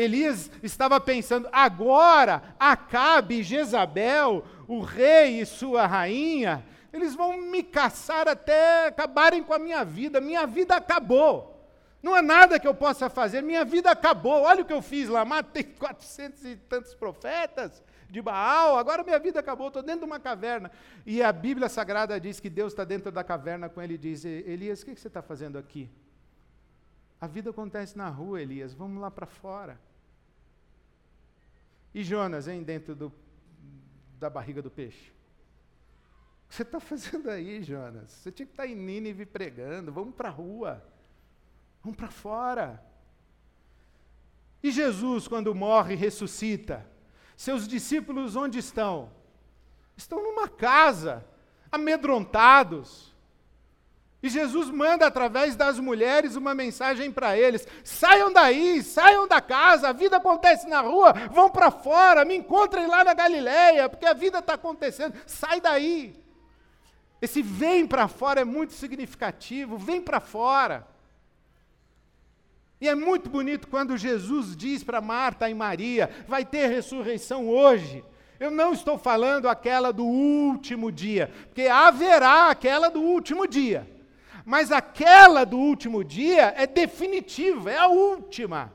Elias 0.00 0.50
estava 0.62 0.98
pensando, 1.00 1.48
agora 1.52 2.54
Acabe 2.58 3.40
e 3.40 3.42
Jezabel, 3.42 4.44
o 4.66 4.80
rei 4.80 5.40
e 5.40 5.46
sua 5.46 5.86
rainha, 5.86 6.64
eles 6.92 7.14
vão 7.14 7.36
me 7.40 7.62
caçar 7.62 8.26
até 8.26 8.86
acabarem 8.86 9.42
com 9.42 9.52
a 9.52 9.58
minha 9.58 9.84
vida, 9.84 10.20
minha 10.20 10.46
vida 10.46 10.74
acabou. 10.74 11.50
Não 12.02 12.14
há 12.14 12.22
nada 12.22 12.58
que 12.58 12.66
eu 12.66 12.74
possa 12.74 13.10
fazer, 13.10 13.42
minha 13.42 13.64
vida 13.64 13.90
acabou. 13.90 14.42
Olha 14.42 14.62
o 14.62 14.64
que 14.64 14.72
eu 14.72 14.80
fiz 14.80 15.08
lá, 15.08 15.24
matei 15.24 15.64
400 15.78 16.44
e 16.44 16.56
tantos 16.56 16.94
profetas 16.94 17.82
de 18.08 18.20
Baal, 18.20 18.76
agora 18.76 19.04
minha 19.04 19.18
vida 19.18 19.38
acabou, 19.38 19.68
estou 19.68 19.82
dentro 19.82 20.00
de 20.00 20.06
uma 20.06 20.18
caverna. 20.18 20.70
E 21.06 21.22
a 21.22 21.30
Bíblia 21.30 21.68
Sagrada 21.68 22.18
diz 22.18 22.40
que 22.40 22.50
Deus 22.50 22.72
está 22.72 22.84
dentro 22.84 23.12
da 23.12 23.22
caverna 23.22 23.68
com 23.68 23.80
ele 23.80 23.96
diz: 23.96 24.24
Elias, 24.24 24.82
o 24.82 24.86
que 24.86 24.96
você 24.96 25.08
está 25.08 25.22
fazendo 25.22 25.58
aqui? 25.58 25.88
A 27.20 27.26
vida 27.26 27.50
acontece 27.50 27.96
na 27.98 28.08
rua, 28.08 28.40
Elias, 28.40 28.72
vamos 28.72 29.00
lá 29.00 29.10
para 29.10 29.26
fora. 29.26 29.78
E 31.94 32.02
Jonas, 32.02 32.46
hein, 32.46 32.62
dentro 32.62 32.94
do, 32.94 33.12
da 34.18 34.30
barriga 34.30 34.62
do 34.62 34.70
peixe? 34.70 35.10
O 36.44 36.48
que 36.48 36.54
você 36.54 36.62
está 36.62 36.80
fazendo 36.80 37.30
aí, 37.30 37.62
Jonas? 37.62 38.10
Você 38.10 38.32
tinha 38.32 38.46
que 38.46 38.52
estar 38.52 38.64
tá 38.64 38.68
em 38.68 38.74
Nínive 38.74 39.26
pregando, 39.26 39.92
vamos 39.92 40.14
para 40.14 40.28
a 40.28 40.32
rua. 40.32 40.84
Vão 41.82 41.94
para 41.94 42.10
fora. 42.10 42.84
E 44.62 44.70
Jesus, 44.70 45.26
quando 45.26 45.54
morre, 45.54 45.94
ressuscita. 45.94 46.86
Seus 47.36 47.66
discípulos 47.66 48.36
onde 48.36 48.58
estão? 48.58 49.10
Estão 49.96 50.22
numa 50.22 50.48
casa, 50.48 51.24
amedrontados. 51.72 53.09
E 54.22 54.28
Jesus 54.28 54.68
manda, 54.68 55.06
através 55.06 55.56
das 55.56 55.78
mulheres, 55.78 56.36
uma 56.36 56.54
mensagem 56.54 57.10
para 57.10 57.38
eles: 57.38 57.66
saiam 57.82 58.30
daí, 58.32 58.82
saiam 58.82 59.26
da 59.26 59.40
casa, 59.40 59.88
a 59.88 59.92
vida 59.92 60.18
acontece 60.18 60.68
na 60.68 60.80
rua, 60.80 61.12
vão 61.30 61.48
para 61.48 61.70
fora, 61.70 62.24
me 62.24 62.36
encontrem 62.36 62.86
lá 62.86 63.02
na 63.02 63.14
Galileia, 63.14 63.88
porque 63.88 64.04
a 64.04 64.12
vida 64.12 64.40
está 64.40 64.54
acontecendo, 64.54 65.14
sai 65.26 65.60
daí. 65.60 66.14
Esse 67.22 67.42
vem 67.42 67.86
para 67.86 68.08
fora 68.08 68.40
é 68.40 68.44
muito 68.44 68.74
significativo, 68.74 69.78
vem 69.78 70.02
para 70.02 70.20
fora. 70.20 70.86
E 72.78 72.88
é 72.88 72.94
muito 72.94 73.28
bonito 73.28 73.68
quando 73.68 73.96
Jesus 73.96 74.56
diz 74.56 74.82
para 74.84 75.00
Marta 75.00 75.48
e 75.48 75.54
Maria: 75.54 76.10
vai 76.28 76.44
ter 76.44 76.66
ressurreição 76.66 77.48
hoje. 77.48 78.04
Eu 78.38 78.50
não 78.50 78.72
estou 78.72 78.98
falando 78.98 79.48
aquela 79.48 79.92
do 79.92 80.04
último 80.04 80.90
dia, 80.90 81.30
porque 81.46 81.68
haverá 81.68 82.50
aquela 82.50 82.88
do 82.90 83.00
último 83.00 83.46
dia. 83.46 83.99
Mas 84.44 84.72
aquela 84.72 85.44
do 85.44 85.58
último 85.58 86.02
dia 86.02 86.54
é 86.56 86.66
definitiva, 86.66 87.70
é 87.70 87.76
a 87.76 87.88
última. 87.88 88.72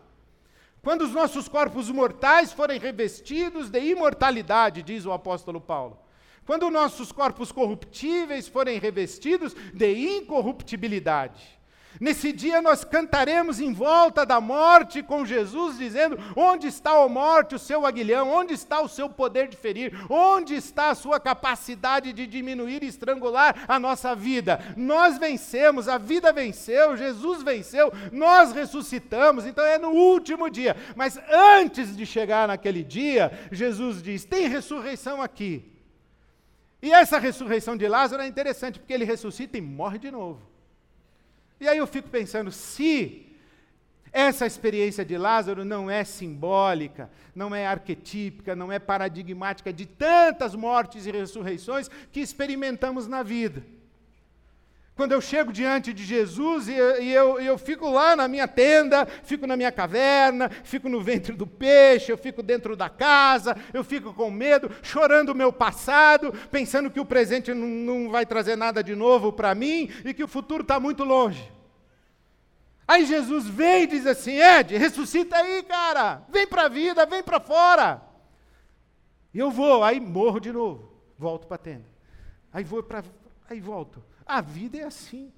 Quando 0.82 1.02
os 1.02 1.12
nossos 1.12 1.48
corpos 1.48 1.90
mortais 1.90 2.54
forem 2.54 2.80
revestidos 2.80 3.70
de 3.70 3.80
imortalidade, 3.80 4.84
diz 4.84 5.06
o 5.06 5.12
apóstolo 5.12 5.60
Paulo. 5.60 6.00
Quando 6.46 6.70
nossos 6.70 7.12
corpos 7.12 7.52
corruptíveis 7.52 8.48
forem 8.48 8.78
revestidos 8.78 9.56
de 9.74 10.18
incorruptibilidade. 10.18 11.55
Nesse 12.00 12.32
dia 12.32 12.62
nós 12.62 12.84
cantaremos 12.84 13.60
em 13.60 13.72
volta 13.74 14.25
da 14.25 14.42
morte 14.42 15.02
com 15.02 15.25
Jesus, 15.25 15.78
dizendo: 15.78 16.18
Onde 16.36 16.68
está 16.68 16.92
a 16.92 17.08
morte, 17.08 17.56
o 17.56 17.60
seu 17.60 17.86
aguilhão? 17.86 18.30
Onde 18.30 18.54
está 18.54 18.82
o 18.82 18.90
seu 18.90 19.10
poder 19.10 19.48
de 19.48 19.56
ferir? 19.56 19.94
Onde 20.10 20.56
está 20.56 20.90
a 20.90 20.96
sua 20.96 21.20
capacidade 21.20 22.12
de 22.12 22.28
diminuir 22.28 22.84
e 22.84 22.88
estrangular 22.88 23.64
a 23.68 23.80
nossa 23.80 24.16
vida? 24.16 24.60
Nós 24.75 25.18
vencemos, 25.18 25.88
a 25.88 25.98
vida 25.98 26.34
venceu, 26.34 26.98
Jesus 26.98 27.44
venceu, 27.44 27.92
nós 28.12 28.52
ressuscitamos, 28.52 29.46
então 29.46 29.64
é 29.64 29.78
no 29.78 29.92
último 29.92 30.50
dia. 30.50 30.75
Mas 30.96 31.18
antes 31.30 31.96
de 31.96 32.06
chegar 32.06 32.48
naquele 32.48 32.84
dia, 32.84 33.32
Jesus 33.52 34.02
diz: 34.02 34.25
Tem 34.25 34.48
ressurreição 34.48 35.22
aqui. 35.22 35.72
E 36.82 36.92
essa 36.92 37.18
ressurreição 37.18 37.75
de 37.75 37.88
Lázaro 37.88 38.22
é 38.22 38.28
interessante, 38.28 38.80
porque 38.80 38.94
ele 38.94 39.06
ressuscita 39.06 39.58
e 39.58 39.62
morre 39.62 39.98
de 39.98 40.12
novo. 40.12 40.55
E 41.60 41.68
aí 41.68 41.78
eu 41.78 41.88
fico 41.88 42.10
pensando, 42.10 42.52
se 42.52 43.26
essa 44.12 44.46
experiência 44.46 45.04
de 45.04 45.18
Lázaro 45.18 45.66
não 45.66 45.90
é 45.90 46.04
simbólica, 46.04 47.10
não 47.36 47.54
é 47.54 47.68
arquetípica, 47.68 48.56
não 48.56 48.72
é 48.72 48.80
paradigmática 48.80 49.74
de 49.74 49.86
tantas 49.86 50.56
mortes 50.56 51.06
e 51.06 51.12
ressurreições 51.12 51.90
que 52.12 52.22
experimentamos 52.22 53.08
na 53.08 53.24
vida. 53.24 53.66
Quando 54.96 55.12
eu 55.12 55.20
chego 55.20 55.52
diante 55.52 55.92
de 55.92 56.06
Jesus 56.06 56.70
e, 56.70 56.72
e 56.72 57.12
eu, 57.12 57.38
eu 57.42 57.58
fico 57.58 57.90
lá 57.90 58.16
na 58.16 58.30
minha 58.30 58.48
tenda, 58.48 59.06
fico 59.06 59.46
na 59.46 59.58
minha 59.58 59.72
caverna, 59.72 60.50
fico 60.64 60.88
no 60.88 61.02
ventre 61.02 61.34
do 61.34 61.46
peixe, 61.46 62.10
eu 62.10 62.18
fico 62.18 62.42
dentro 62.42 62.78
da 62.78 62.90
casa, 62.90 63.58
eu 63.74 63.84
fico 63.84 64.14
com 64.14 64.32
medo, 64.32 64.72
chorando 64.82 65.30
o 65.30 65.36
meu 65.36 65.52
passado, 65.52 66.32
pensando 66.50 66.90
que 66.90 67.00
o 67.00 67.06
presente 67.06 67.54
não, 67.54 67.68
não 67.68 68.10
vai 68.10 68.25
trazer 68.25 68.56
nada 68.56 68.82
de 68.82 68.96
novo 68.96 69.34
para 69.34 69.54
mim 69.54 69.92
e 70.06 70.14
que 70.14 70.24
o 70.24 70.30
futuro 70.30 70.62
está 70.62 70.80
muito 70.80 71.04
longe. 71.04 71.52
Aí 72.88 73.06
Jesus 73.06 73.48
vem 73.48 73.84
e 73.84 73.88
diz 73.88 74.06
assim: 74.06 74.40
Ed, 74.40 74.78
ressuscita 74.78 75.36
aí, 75.36 75.62
cara, 75.64 76.24
vem 76.30 76.48
para 76.48 76.66
a 76.66 76.70
vida, 76.70 77.06
vem 77.06 77.22
para 77.22 77.42
fora. 77.42 78.02
E 79.34 79.40
eu 79.40 79.52
vou, 79.52 79.84
aí 79.84 80.00
morro 80.00 80.40
de 80.40 80.54
novo, 80.54 80.90
volto 81.18 81.48
para 81.48 81.56
a 81.56 81.60
tenda. 81.60 81.86
Aí 82.54 82.64
vou 82.64 82.82
para, 82.82 83.04
aí 83.50 83.60
volto. 83.60 84.02
A 84.25 84.41
vida 84.41 84.77
é 84.77 84.84
assim. 84.84 85.32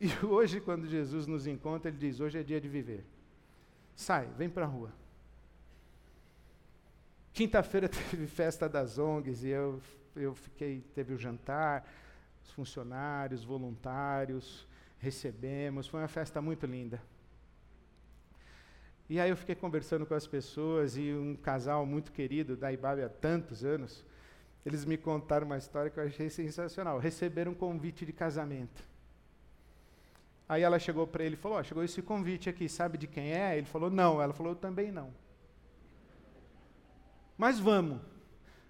E 0.00 0.08
hoje, 0.24 0.60
quando 0.60 0.86
Jesus 0.86 1.26
nos 1.26 1.46
encontra, 1.46 1.90
ele 1.90 1.98
diz: 1.98 2.20
Hoje 2.20 2.38
é 2.38 2.42
dia 2.42 2.60
de 2.60 2.68
viver. 2.68 3.04
Sai, 3.94 4.26
vem 4.36 4.50
para 4.50 4.64
a 4.64 4.68
rua. 4.68 4.92
Quinta-feira 7.32 7.88
teve 8.10 8.26
festa 8.26 8.68
das 8.68 8.98
ONGs 8.98 9.44
e 9.44 9.48
eu, 9.48 9.80
eu 10.16 10.34
fiquei, 10.34 10.82
teve 10.94 11.14
o 11.14 11.18
jantar, 11.18 11.88
os 12.44 12.50
funcionários, 12.50 13.44
voluntários, 13.44 14.66
recebemos, 14.98 15.86
foi 15.86 16.00
uma 16.00 16.08
festa 16.08 16.40
muito 16.40 16.66
linda. 16.66 17.00
E 19.08 19.20
aí 19.20 19.28
eu 19.28 19.36
fiquei 19.36 19.54
conversando 19.54 20.06
com 20.06 20.14
as 20.14 20.26
pessoas 20.26 20.96
e 20.96 21.12
um 21.12 21.36
casal 21.36 21.84
muito 21.84 22.10
querido 22.10 22.56
da 22.56 22.72
Ibabe 22.72 23.02
há 23.02 23.08
tantos 23.08 23.64
anos, 23.64 24.04
eles 24.64 24.84
me 24.84 24.96
contaram 24.96 25.46
uma 25.46 25.58
história 25.58 25.90
que 25.90 26.00
eu 26.00 26.04
achei 26.04 26.30
sensacional. 26.30 26.98
Receberam 26.98 27.52
um 27.52 27.54
convite 27.54 28.06
de 28.06 28.12
casamento. 28.12 28.82
Aí 30.48 30.62
ela 30.62 30.78
chegou 30.78 31.06
para 31.06 31.22
ele 31.24 31.34
e 31.34 31.38
falou: 31.38 31.58
oh, 31.58 31.64
chegou 31.64 31.84
esse 31.84 32.00
convite 32.00 32.48
aqui, 32.48 32.68
sabe 32.68 32.96
de 32.96 33.06
quem 33.06 33.32
é? 33.32 33.56
Ele 33.56 33.66
falou: 33.66 33.90
não. 33.90 34.22
Ela 34.22 34.32
falou: 34.32 34.52
eu 34.52 34.56
também 34.56 34.90
não. 34.90 35.12
Mas 37.36 37.58
vamos. 37.58 38.00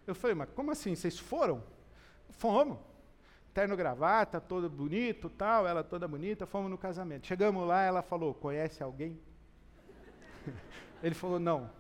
Eu 0.06 0.14
falei: 0.14 0.34
mas 0.34 0.48
como 0.50 0.72
assim? 0.72 0.94
Vocês 0.96 1.18
foram? 1.18 1.62
Fomos. 2.30 2.78
Terno 3.52 3.76
gravata, 3.76 4.40
todo 4.40 4.68
bonito, 4.68 5.30
tal, 5.30 5.64
ela 5.64 5.84
toda 5.84 6.08
bonita, 6.08 6.44
fomos 6.44 6.68
no 6.68 6.76
casamento. 6.76 7.26
Chegamos 7.26 7.66
lá, 7.66 7.82
ela 7.82 8.02
falou: 8.02 8.34
conhece 8.34 8.82
alguém? 8.82 9.20
Ele 11.00 11.14
falou: 11.14 11.38
não. 11.38 11.70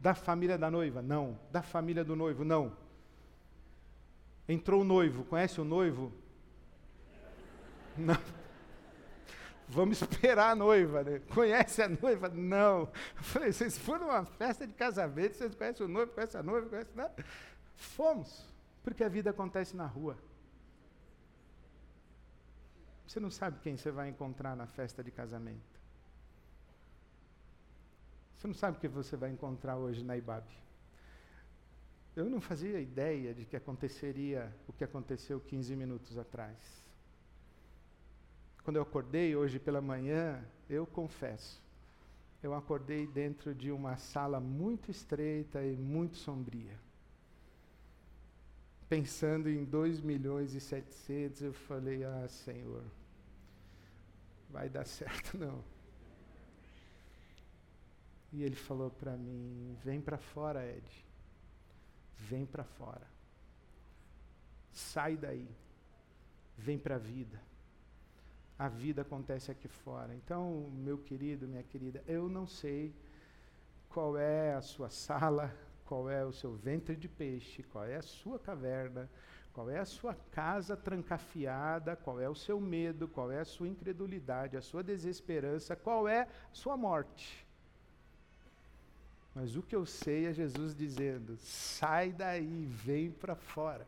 Da 0.00 0.14
família 0.14 0.56
da 0.56 0.70
noiva? 0.70 1.02
Não. 1.02 1.38
Da 1.50 1.62
família 1.62 2.02
do 2.02 2.16
noivo? 2.16 2.42
Não. 2.42 2.81
Entrou 4.48 4.80
o 4.80 4.84
noivo, 4.84 5.24
conhece 5.24 5.60
o 5.60 5.64
noivo? 5.64 6.12
Não. 7.96 8.16
Vamos 9.68 10.02
esperar 10.02 10.50
a 10.50 10.54
noiva, 10.54 11.02
né? 11.02 11.20
Conhece 11.32 11.82
a 11.82 11.88
noiva? 11.88 12.28
Não. 12.28 12.80
Eu 13.16 13.22
falei, 13.22 13.52
vocês 13.52 13.78
foram 13.78 14.06
numa 14.06 14.24
festa 14.24 14.66
de 14.66 14.74
casamento, 14.74 15.36
vocês 15.36 15.54
conhecem 15.54 15.86
o 15.86 15.88
noivo, 15.88 16.12
conhecem 16.12 16.40
a 16.40 16.42
noiva, 16.42 16.68
conhecem 16.68 16.94
nada? 16.94 17.24
Fomos, 17.74 18.44
porque 18.82 19.02
a 19.02 19.08
vida 19.08 19.30
acontece 19.30 19.74
na 19.74 19.86
rua. 19.86 20.18
Você 23.06 23.20
não 23.20 23.30
sabe 23.30 23.60
quem 23.60 23.76
você 23.76 23.90
vai 23.90 24.08
encontrar 24.08 24.56
na 24.56 24.66
festa 24.66 25.02
de 25.02 25.10
casamento. 25.10 25.80
Você 28.36 28.46
não 28.46 28.54
sabe 28.54 28.76
o 28.76 28.80
que 28.80 28.88
você 28.88 29.16
vai 29.16 29.30
encontrar 29.30 29.76
hoje 29.76 30.02
na 30.02 30.16
IBAB. 30.16 30.44
Eu 32.14 32.28
não 32.28 32.40
fazia 32.42 32.78
ideia 32.78 33.32
de 33.32 33.46
que 33.46 33.56
aconteceria 33.56 34.54
o 34.68 34.72
que 34.72 34.84
aconteceu 34.84 35.40
15 35.40 35.74
minutos 35.74 36.18
atrás. 36.18 36.58
Quando 38.62 38.76
eu 38.76 38.82
acordei 38.82 39.34
hoje 39.34 39.58
pela 39.58 39.80
manhã, 39.80 40.44
eu 40.68 40.86
confesso, 40.86 41.60
eu 42.42 42.54
acordei 42.54 43.06
dentro 43.06 43.54
de 43.54 43.72
uma 43.72 43.96
sala 43.96 44.38
muito 44.38 44.90
estreita 44.90 45.64
e 45.64 45.74
muito 45.74 46.16
sombria. 46.16 46.78
Pensando 48.90 49.48
em 49.48 49.64
2 49.64 50.00
milhões 50.00 50.54
e 50.54 50.60
700, 50.60 51.40
eu 51.40 51.54
falei: 51.54 52.04
Ah, 52.04 52.28
Senhor, 52.28 52.84
vai 54.50 54.68
dar 54.68 54.84
certo 54.84 55.36
não. 55.38 55.64
E 58.30 58.42
ele 58.42 58.54
falou 58.54 58.90
para 58.90 59.16
mim: 59.16 59.78
Vem 59.82 59.98
para 59.98 60.18
fora, 60.18 60.62
Ed 60.70 61.11
vem 62.18 62.46
para 62.46 62.64
fora. 62.64 63.06
Sai 64.72 65.16
daí. 65.16 65.48
Vem 66.56 66.78
para 66.78 66.96
a 66.96 66.98
vida. 66.98 67.40
A 68.58 68.68
vida 68.68 69.02
acontece 69.02 69.50
aqui 69.50 69.68
fora. 69.68 70.14
Então, 70.14 70.70
meu 70.72 70.98
querido, 70.98 71.48
minha 71.48 71.62
querida, 71.62 72.02
eu 72.06 72.28
não 72.28 72.46
sei 72.46 72.94
qual 73.88 74.16
é 74.16 74.54
a 74.54 74.62
sua 74.62 74.88
sala, 74.88 75.54
qual 75.84 76.08
é 76.08 76.24
o 76.24 76.32
seu 76.32 76.54
ventre 76.54 76.96
de 76.96 77.08
peixe, 77.08 77.62
qual 77.62 77.84
é 77.84 77.96
a 77.96 78.02
sua 78.02 78.38
caverna, 78.38 79.10
qual 79.52 79.68
é 79.68 79.78
a 79.78 79.84
sua 79.84 80.14
casa 80.30 80.76
trancafiada, 80.76 81.94
qual 81.96 82.20
é 82.20 82.28
o 82.28 82.34
seu 82.34 82.60
medo, 82.60 83.06
qual 83.06 83.30
é 83.30 83.40
a 83.40 83.44
sua 83.44 83.68
incredulidade, 83.68 84.56
a 84.56 84.62
sua 84.62 84.82
desesperança, 84.82 85.76
qual 85.76 86.08
é 86.08 86.22
a 86.22 86.28
sua 86.52 86.76
morte. 86.76 87.46
Mas 89.34 89.56
o 89.56 89.62
que 89.62 89.74
eu 89.74 89.86
sei 89.86 90.26
é 90.26 90.32
Jesus 90.32 90.74
dizendo: 90.74 91.36
sai 91.38 92.12
daí, 92.12 92.66
vem 92.66 93.10
para 93.10 93.34
fora. 93.34 93.86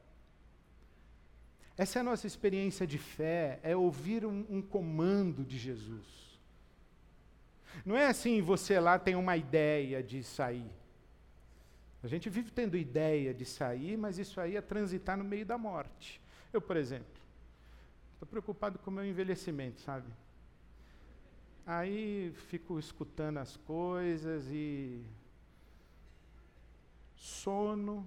Essa 1.77 1.99
é 1.99 2.01
a 2.01 2.05
nossa 2.05 2.27
experiência 2.27 2.87
de 2.87 2.99
fé, 2.99 3.59
é 3.63 3.75
ouvir 3.77 4.25
um, 4.25 4.47
um, 4.49 4.63
comando 4.63 5.45
de 5.45 5.59
Jesus. 5.59 6.07
Não 7.85 7.97
é 7.97 8.07
assim, 8.07 8.41
você 8.41 8.79
lá 8.79 8.99
tem 8.99 9.17
uma 9.17 9.37
ideia 9.37 10.01
de 10.03 10.23
sair. 10.23 10.71
A 12.03 12.07
gente 12.07 12.31
vive 12.31 12.53
tendo 12.53 12.77
ideia 12.77 13.35
de 13.35 13.45
sair, 13.45 13.97
mas 13.97 14.19
isso 14.19 14.41
aí 14.41 14.57
é 14.57 14.61
transitar 14.61 15.17
no 15.17 15.25
meio 15.25 15.45
da 15.45 15.59
morte. 15.59 16.21
Eu, 16.53 16.61
por 16.61 16.77
exemplo, 16.77 17.07
estou 18.13 18.29
preocupado 18.29 18.79
com 18.79 18.91
o 18.91 18.95
meu 18.95 19.05
envelhecimento, 19.05 19.81
sabe? 19.81 20.07
Aí 21.67 22.33
fico 22.49 22.79
escutando 22.79 23.39
as 23.39 23.57
coisas 23.57 24.47
e 24.49 25.03
sono, 27.25 28.07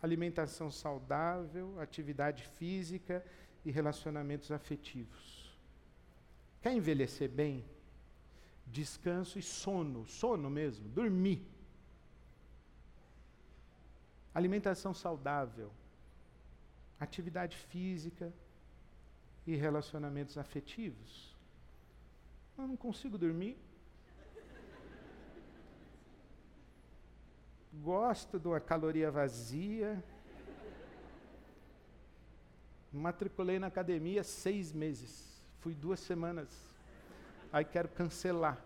alimentação 0.00 0.70
saudável, 0.70 1.78
atividade 1.78 2.44
física 2.56 3.22
e 3.62 3.70
relacionamentos 3.70 4.50
afetivos. 4.50 5.54
Quer 6.62 6.72
envelhecer 6.72 7.28
bem? 7.28 7.62
Descanso 8.66 9.38
e 9.38 9.42
sono, 9.42 10.06
sono 10.06 10.48
mesmo, 10.48 10.88
dormir. 10.88 11.46
Alimentação 14.34 14.94
saudável, 14.94 15.70
atividade 16.98 17.58
física 17.58 18.32
e 19.46 19.56
relacionamentos 19.56 20.38
afetivos. 20.38 21.36
Eu 22.56 22.66
não 22.66 22.78
consigo 22.78 23.18
dormir, 23.18 23.58
gosto 27.72 28.38
de 28.38 28.48
uma 28.48 28.60
caloria 28.60 29.10
vazia. 29.10 30.02
Matriculei 32.92 33.58
na 33.58 33.68
academia 33.68 34.22
seis 34.22 34.72
meses. 34.72 35.42
Fui 35.60 35.74
duas 35.74 36.00
semanas. 36.00 36.48
Aí 37.52 37.64
quero 37.64 37.88
cancelar. 37.88 38.62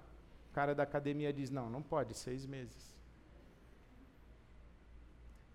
O 0.51 0.55
cara 0.55 0.75
da 0.75 0.83
academia 0.83 1.33
diz: 1.33 1.51
não, 1.51 1.71
não 1.71 1.83
pode, 1.83 2.15
seis 2.15 2.45
meses. 2.45 2.95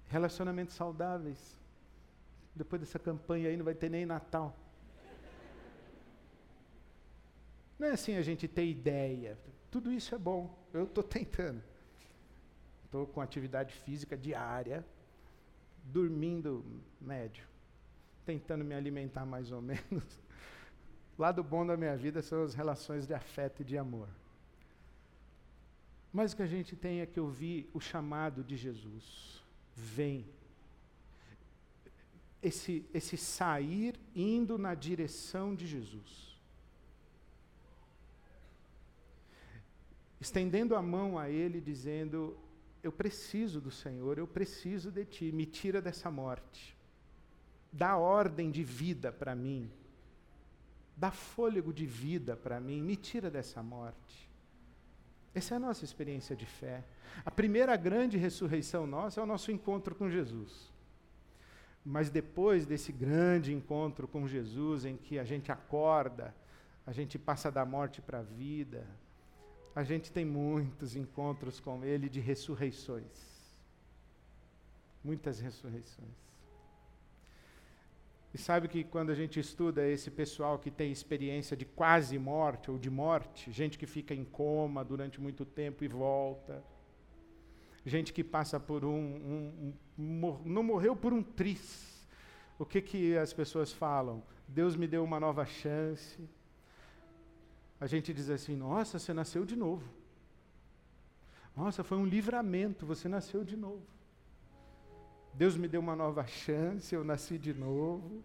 Relacionamentos 0.08 0.76
saudáveis. 0.76 1.60
Depois 2.56 2.82
dessa 2.82 3.00
campanha 3.00 3.50
aí 3.50 3.58
não 3.58 3.66
vai 3.66 3.74
ter 3.74 3.90
nem 3.90 4.06
Natal. 4.06 4.56
Não 7.80 7.88
é 7.88 7.92
assim 7.92 8.16
a 8.16 8.22
gente 8.22 8.48
ter 8.48 8.66
ideia. 8.66 9.38
Tudo 9.72 9.92
isso 9.92 10.14
é 10.14 10.18
bom. 10.18 10.56
Eu 10.74 10.84
estou 10.84 11.04
tentando. 11.04 11.71
Estou 12.92 13.08
com 13.08 13.22
atividade 13.22 13.74
física 13.74 14.18
diária, 14.18 14.86
dormindo 15.82 16.62
médio, 17.00 17.48
tentando 18.26 18.66
me 18.66 18.76
alimentar 18.76 19.26
mais 19.26 19.50
ou 19.50 19.62
menos. 19.62 20.04
O 21.18 21.22
lado 21.22 21.44
bom 21.44 21.66
da 21.66 21.78
minha 21.78 21.96
vida 21.96 22.22
são 22.22 22.42
as 22.44 22.56
relações 22.56 23.06
de 23.06 23.14
afeto 23.14 23.62
e 23.62 23.66
de 23.66 23.78
amor. 23.78 24.08
Mas 26.12 26.34
o 26.34 26.36
que 26.36 26.42
a 26.42 26.48
gente 26.48 26.76
tem 26.76 27.00
é 27.00 27.06
que 27.06 27.20
ouvir 27.20 27.70
o 27.74 27.80
chamado 27.80 28.44
de 28.44 28.58
Jesus. 28.58 29.44
Vem. 29.76 30.26
Esse, 32.42 32.84
esse 32.94 33.18
sair 33.18 34.00
indo 34.16 34.58
na 34.58 34.74
direção 34.74 35.54
de 35.54 35.68
Jesus. 35.68 36.40
Estendendo 40.20 40.76
a 40.76 40.82
mão 40.82 41.20
a 41.20 41.30
Ele, 41.30 41.62
dizendo: 41.62 42.36
eu 42.84 42.92
preciso 42.92 43.62
do 43.62 43.72
Senhor, 43.72 44.18
eu 44.18 44.28
preciso 44.28 44.92
de 44.92 45.06
Ti, 45.06 45.32
me 45.32 45.46
tira 45.46 45.82
dessa 45.82 46.10
morte. 46.10 46.78
Dá 47.72 47.96
ordem 47.98 48.52
de 48.52 48.64
vida 48.64 49.12
para 49.12 49.36
mim. 49.36 49.72
Dá 50.98 51.12
fôlego 51.12 51.74
de 51.74 51.86
vida 51.86 52.36
para 52.36 52.60
mim, 52.60 52.82
me 52.82 52.96
tira 52.96 53.30
dessa 53.30 53.64
morte. 53.64 54.30
Essa 55.34 55.56
é 55.56 55.58
a 55.58 55.60
nossa 55.60 55.86
experiência 55.86 56.36
de 56.36 56.46
fé. 56.46 56.84
A 57.26 57.32
primeira 57.32 57.76
grande 57.78 58.18
ressurreição 58.18 58.86
nossa 58.86 59.20
é 59.20 59.24
o 59.24 59.28
nosso 59.28 59.52
encontro 59.52 59.96
com 59.96 60.10
Jesus. 60.10 60.72
Mas 61.84 62.10
depois 62.10 62.66
desse 62.66 62.92
grande 62.92 63.54
encontro 63.54 64.08
com 64.08 64.28
Jesus, 64.28 64.86
em 64.86 64.98
que 64.98 65.18
a 65.18 65.24
gente 65.24 65.52
acorda, 65.52 66.36
a 66.86 66.92
gente 66.92 67.18
passa 67.18 67.52
da 67.52 67.66
morte 67.66 68.02
para 68.02 68.20
a 68.20 68.24
vida, 68.24 68.86
a 69.76 69.84
gente 69.84 70.12
tem 70.12 70.26
muitos 70.26 70.96
encontros 70.96 71.60
com 71.60 71.84
Ele 71.84 72.10
de 72.10 72.20
ressurreições. 72.20 73.32
Muitas 75.04 75.40
ressurreições. 75.40 76.22
E 78.34 78.38
sabe 78.38 78.68
que 78.68 78.84
quando 78.84 79.10
a 79.10 79.16
gente 79.16 79.40
estuda 79.40 79.88
esse 79.88 80.10
pessoal 80.10 80.58
que 80.58 80.72
tem 80.72 80.92
experiência 80.92 81.56
de 81.56 81.66
quase 81.66 82.18
morte 82.18 82.72
ou 82.72 82.78
de 82.78 82.90
morte, 82.90 83.52
gente 83.52 83.78
que 83.78 83.86
fica 83.86 84.14
em 84.14 84.24
coma 84.24 84.86
durante 84.86 85.20
muito 85.20 85.44
tempo 85.44 85.84
e 85.84 85.88
volta, 85.88 86.64
gente 87.86 88.14
que 88.14 88.24
passa 88.24 88.60
por 88.60 88.86
um, 88.86 88.90
um, 88.90 89.74
um 90.00 90.38
não 90.46 90.64
morreu 90.64 90.96
por 90.96 91.12
um 91.12 91.22
tris. 91.22 92.08
O 92.58 92.66
que 92.66 92.82
que 92.82 93.18
as 93.18 93.34
pessoas 93.34 93.74
falam? 93.74 94.24
Deus 94.48 94.76
me 94.76 94.88
deu 94.88 95.04
uma 95.04 95.20
nova 95.20 95.46
chance 95.46 96.18
a 97.82 97.88
gente 97.88 98.14
diz 98.14 98.30
assim: 98.30 98.56
nossa, 98.56 99.00
você 99.00 99.12
nasceu 99.12 99.44
de 99.44 99.56
novo. 99.56 99.84
Nossa, 101.58 101.84
foi 101.84 101.98
um 101.98 102.06
livramento, 102.06 102.86
você 102.86 103.10
nasceu 103.10 103.44
de 103.44 103.58
novo. 103.58 103.82
Deus 105.34 105.58
me 105.58 105.68
deu 105.68 105.82
uma 105.82 105.96
nova 105.96 106.26
chance, 106.28 106.94
eu 106.94 107.04
nasci 107.04 107.40
de 107.40 107.54
novo. 107.54 108.24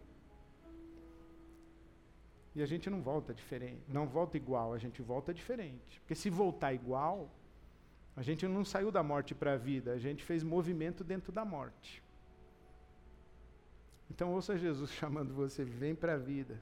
E 2.55 2.63
a 2.63 2.67
gente 2.67 2.89
não 2.89 3.01
volta 3.01 3.33
diferente, 3.35 3.83
não 3.89 4.07
volta 4.07 4.37
igual, 4.37 4.75
a 4.75 4.79
gente 4.79 5.01
volta 5.03 5.33
diferente. 5.33 6.01
Porque 6.01 6.15
se 6.15 6.29
voltar 6.29 6.73
igual, 6.73 7.31
a 8.15 8.23
gente 8.23 8.47
não 8.47 8.65
saiu 8.65 8.91
da 8.91 9.03
morte 9.03 9.35
para 9.35 9.55
a 9.55 9.57
vida, 9.57 9.93
a 9.93 9.99
gente 9.99 10.23
fez 10.23 10.43
movimento 10.43 11.03
dentro 11.03 11.33
da 11.33 11.45
morte. 11.45 12.03
Então 14.11 14.33
ouça 14.33 14.57
Jesus 14.57 14.91
chamando 15.01 15.35
você, 15.35 15.65
vem 15.65 15.95
para 15.95 16.15
a 16.15 16.19
vida. 16.19 16.61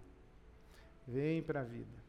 Vem 1.07 1.43
para 1.43 1.61
a 1.61 1.65
vida. 1.65 2.04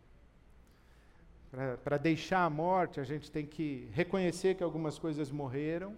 Para 1.84 1.98
deixar 1.98 2.44
a 2.44 2.50
morte, 2.50 3.00
a 3.00 3.04
gente 3.04 3.32
tem 3.32 3.46
que 3.46 3.88
reconhecer 3.94 4.56
que 4.56 4.64
algumas 4.64 5.00
coisas 5.00 5.32
morreram. 5.32 5.98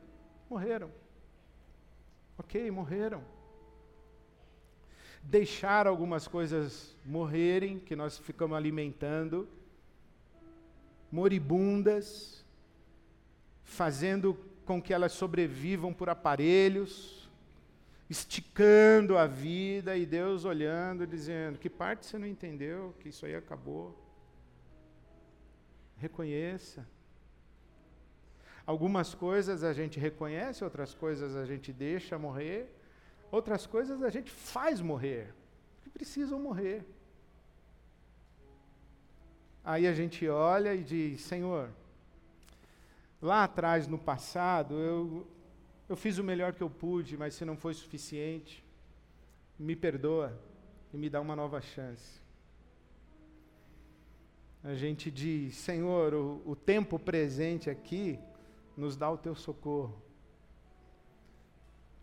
Morreram. 0.50 0.92
Ok, 2.38 2.70
morreram. 2.70 3.24
Deixar 5.24 5.88
algumas 5.88 6.28
coisas 6.28 6.96
morrerem, 7.04 7.80
que 7.80 7.96
nós 7.96 8.18
ficamos 8.20 8.56
alimentando, 8.56 9.50
moribundas, 11.12 12.46
fazendo 13.64 14.38
com 14.64 14.82
que 14.82 14.94
elas 14.94 15.12
sobrevivam 15.12 15.92
por 15.92 16.10
aparelhos, 16.10 17.28
esticando 18.10 19.18
a 19.18 19.26
vida, 19.26 19.98
e 19.98 20.06
Deus 20.06 20.46
olhando, 20.46 21.08
dizendo: 21.08 21.58
Que 21.58 21.70
parte 21.70 22.06
você 22.06 22.20
não 22.20 22.28
entendeu? 22.28 22.94
Que 23.00 23.10
isso 23.10 23.26
aí 23.26 23.36
acabou. 23.36 24.07
Reconheça. 25.98 26.88
Algumas 28.66 29.16
coisas 29.16 29.64
a 29.64 29.74
gente 29.74 30.00
reconhece, 30.00 30.64
outras 30.64 30.94
coisas 30.94 31.36
a 31.36 31.46
gente 31.46 31.72
deixa 31.72 32.20
morrer, 32.20 32.70
outras 33.32 33.66
coisas 33.66 34.04
a 34.04 34.10
gente 34.10 34.30
faz 34.30 34.82
morrer, 34.82 35.34
que 35.82 35.90
precisam 35.90 36.40
morrer. 36.40 36.86
Aí 39.64 39.88
a 39.88 39.94
gente 39.94 40.28
olha 40.28 40.76
e 40.76 40.84
diz: 40.84 41.22
Senhor, 41.22 41.70
lá 43.22 43.46
atrás, 43.46 43.88
no 43.88 43.98
passado, 43.98 44.76
eu, 44.76 45.28
eu 45.88 45.96
fiz 45.96 46.18
o 46.18 46.24
melhor 46.24 46.54
que 46.54 46.62
eu 46.62 46.70
pude, 46.70 47.18
mas 47.18 47.34
se 47.36 47.46
não 47.46 47.56
foi 47.56 47.74
suficiente, 47.74 48.64
me 49.58 49.76
perdoa 49.76 50.38
e 50.94 50.98
me 50.98 51.10
dá 51.10 51.22
uma 51.22 51.36
nova 51.36 51.62
chance 51.62 52.27
a 54.68 54.76
gente 54.76 55.10
diz: 55.10 55.56
Senhor, 55.56 56.14
o, 56.14 56.42
o 56.46 56.54
tempo 56.54 57.00
presente 57.00 57.70
aqui 57.70 58.20
nos 58.76 58.98
dá 58.98 59.10
o 59.10 59.18
teu 59.18 59.34
socorro. 59.34 60.02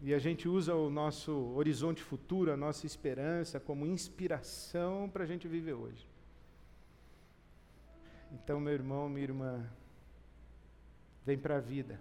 E 0.00 0.14
a 0.14 0.18
gente 0.18 0.48
usa 0.48 0.74
o 0.74 0.88
nosso 0.88 1.33
horizonte 1.55 2.03
futuro, 2.03 2.50
a 2.50 2.57
nossa 2.57 2.87
esperança, 2.87 3.61
como 3.61 3.87
inspiração 3.87 5.11
para 5.11 5.24
a 5.24 5.27
gente 5.27 5.46
viver 5.46 5.74
hoje. 5.74 6.09
Então, 8.33 8.59
meu 8.59 8.72
irmão, 8.72 9.11
minha 9.11 9.24
irmã, 9.24 9.70
vem 11.24 11.37
para 11.37 11.59
a 11.59 11.61
vida, 11.61 12.00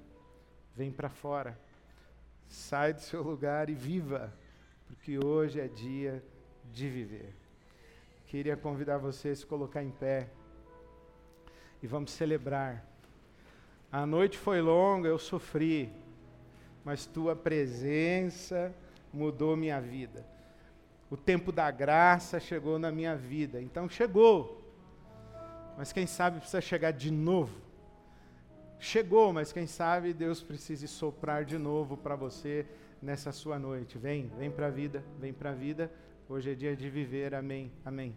vem 0.73 0.91
para 0.91 1.09
fora, 1.09 1.59
sai 2.47 2.93
do 2.93 3.01
seu 3.01 3.21
lugar 3.21 3.69
e 3.69 3.73
viva, 3.73 4.33
porque 4.87 5.19
hoje 5.23 5.59
é 5.59 5.67
dia 5.67 6.23
de 6.71 6.89
viver. 6.89 7.35
Queria 8.27 8.55
convidar 8.55 8.97
você 8.97 9.29
a 9.29 9.35
se 9.35 9.45
colocar 9.45 9.83
em 9.83 9.91
pé 9.91 10.29
e 11.83 11.87
vamos 11.87 12.11
celebrar. 12.11 12.83
A 13.91 14.05
noite 14.05 14.37
foi 14.37 14.61
longa, 14.61 15.09
eu 15.09 15.19
sofri, 15.19 15.91
mas 16.83 17.05
tua 17.05 17.35
presença 17.35 18.73
mudou 19.13 19.55
minha 19.57 19.79
vida. 19.79 20.25
O 21.11 21.17
tempo 21.17 21.51
da 21.51 21.69
graça 21.69 22.39
chegou 22.39 22.79
na 22.79 22.91
minha 22.91 23.15
vida, 23.15 23.61
então 23.61 23.87
chegou. 23.87 24.63
Mas 25.77 25.91
quem 25.91 26.07
sabe 26.07 26.39
precisa 26.39 26.61
chegar 26.61 26.91
de 26.91 27.11
novo. 27.11 27.61
Chegou, 28.79 29.31
mas 29.31 29.51
quem 29.51 29.67
sabe 29.67 30.13
Deus 30.13 30.41
precisa 30.41 30.87
soprar 30.87 31.45
de 31.45 31.57
novo 31.57 31.97
para 31.97 32.15
você 32.15 32.65
nessa 33.01 33.31
sua 33.31 33.59
noite. 33.59 33.97
Vem, 33.97 34.31
vem 34.37 34.49
para 34.49 34.67
a 34.67 34.71
vida, 34.71 35.03
vem 35.19 35.33
para 35.33 35.51
a 35.51 35.53
vida. 35.53 35.91
Hoje 36.27 36.51
é 36.51 36.55
dia 36.55 36.75
de 36.75 36.89
viver. 36.89 37.35
Amém. 37.35 37.71
Amém. 37.85 38.15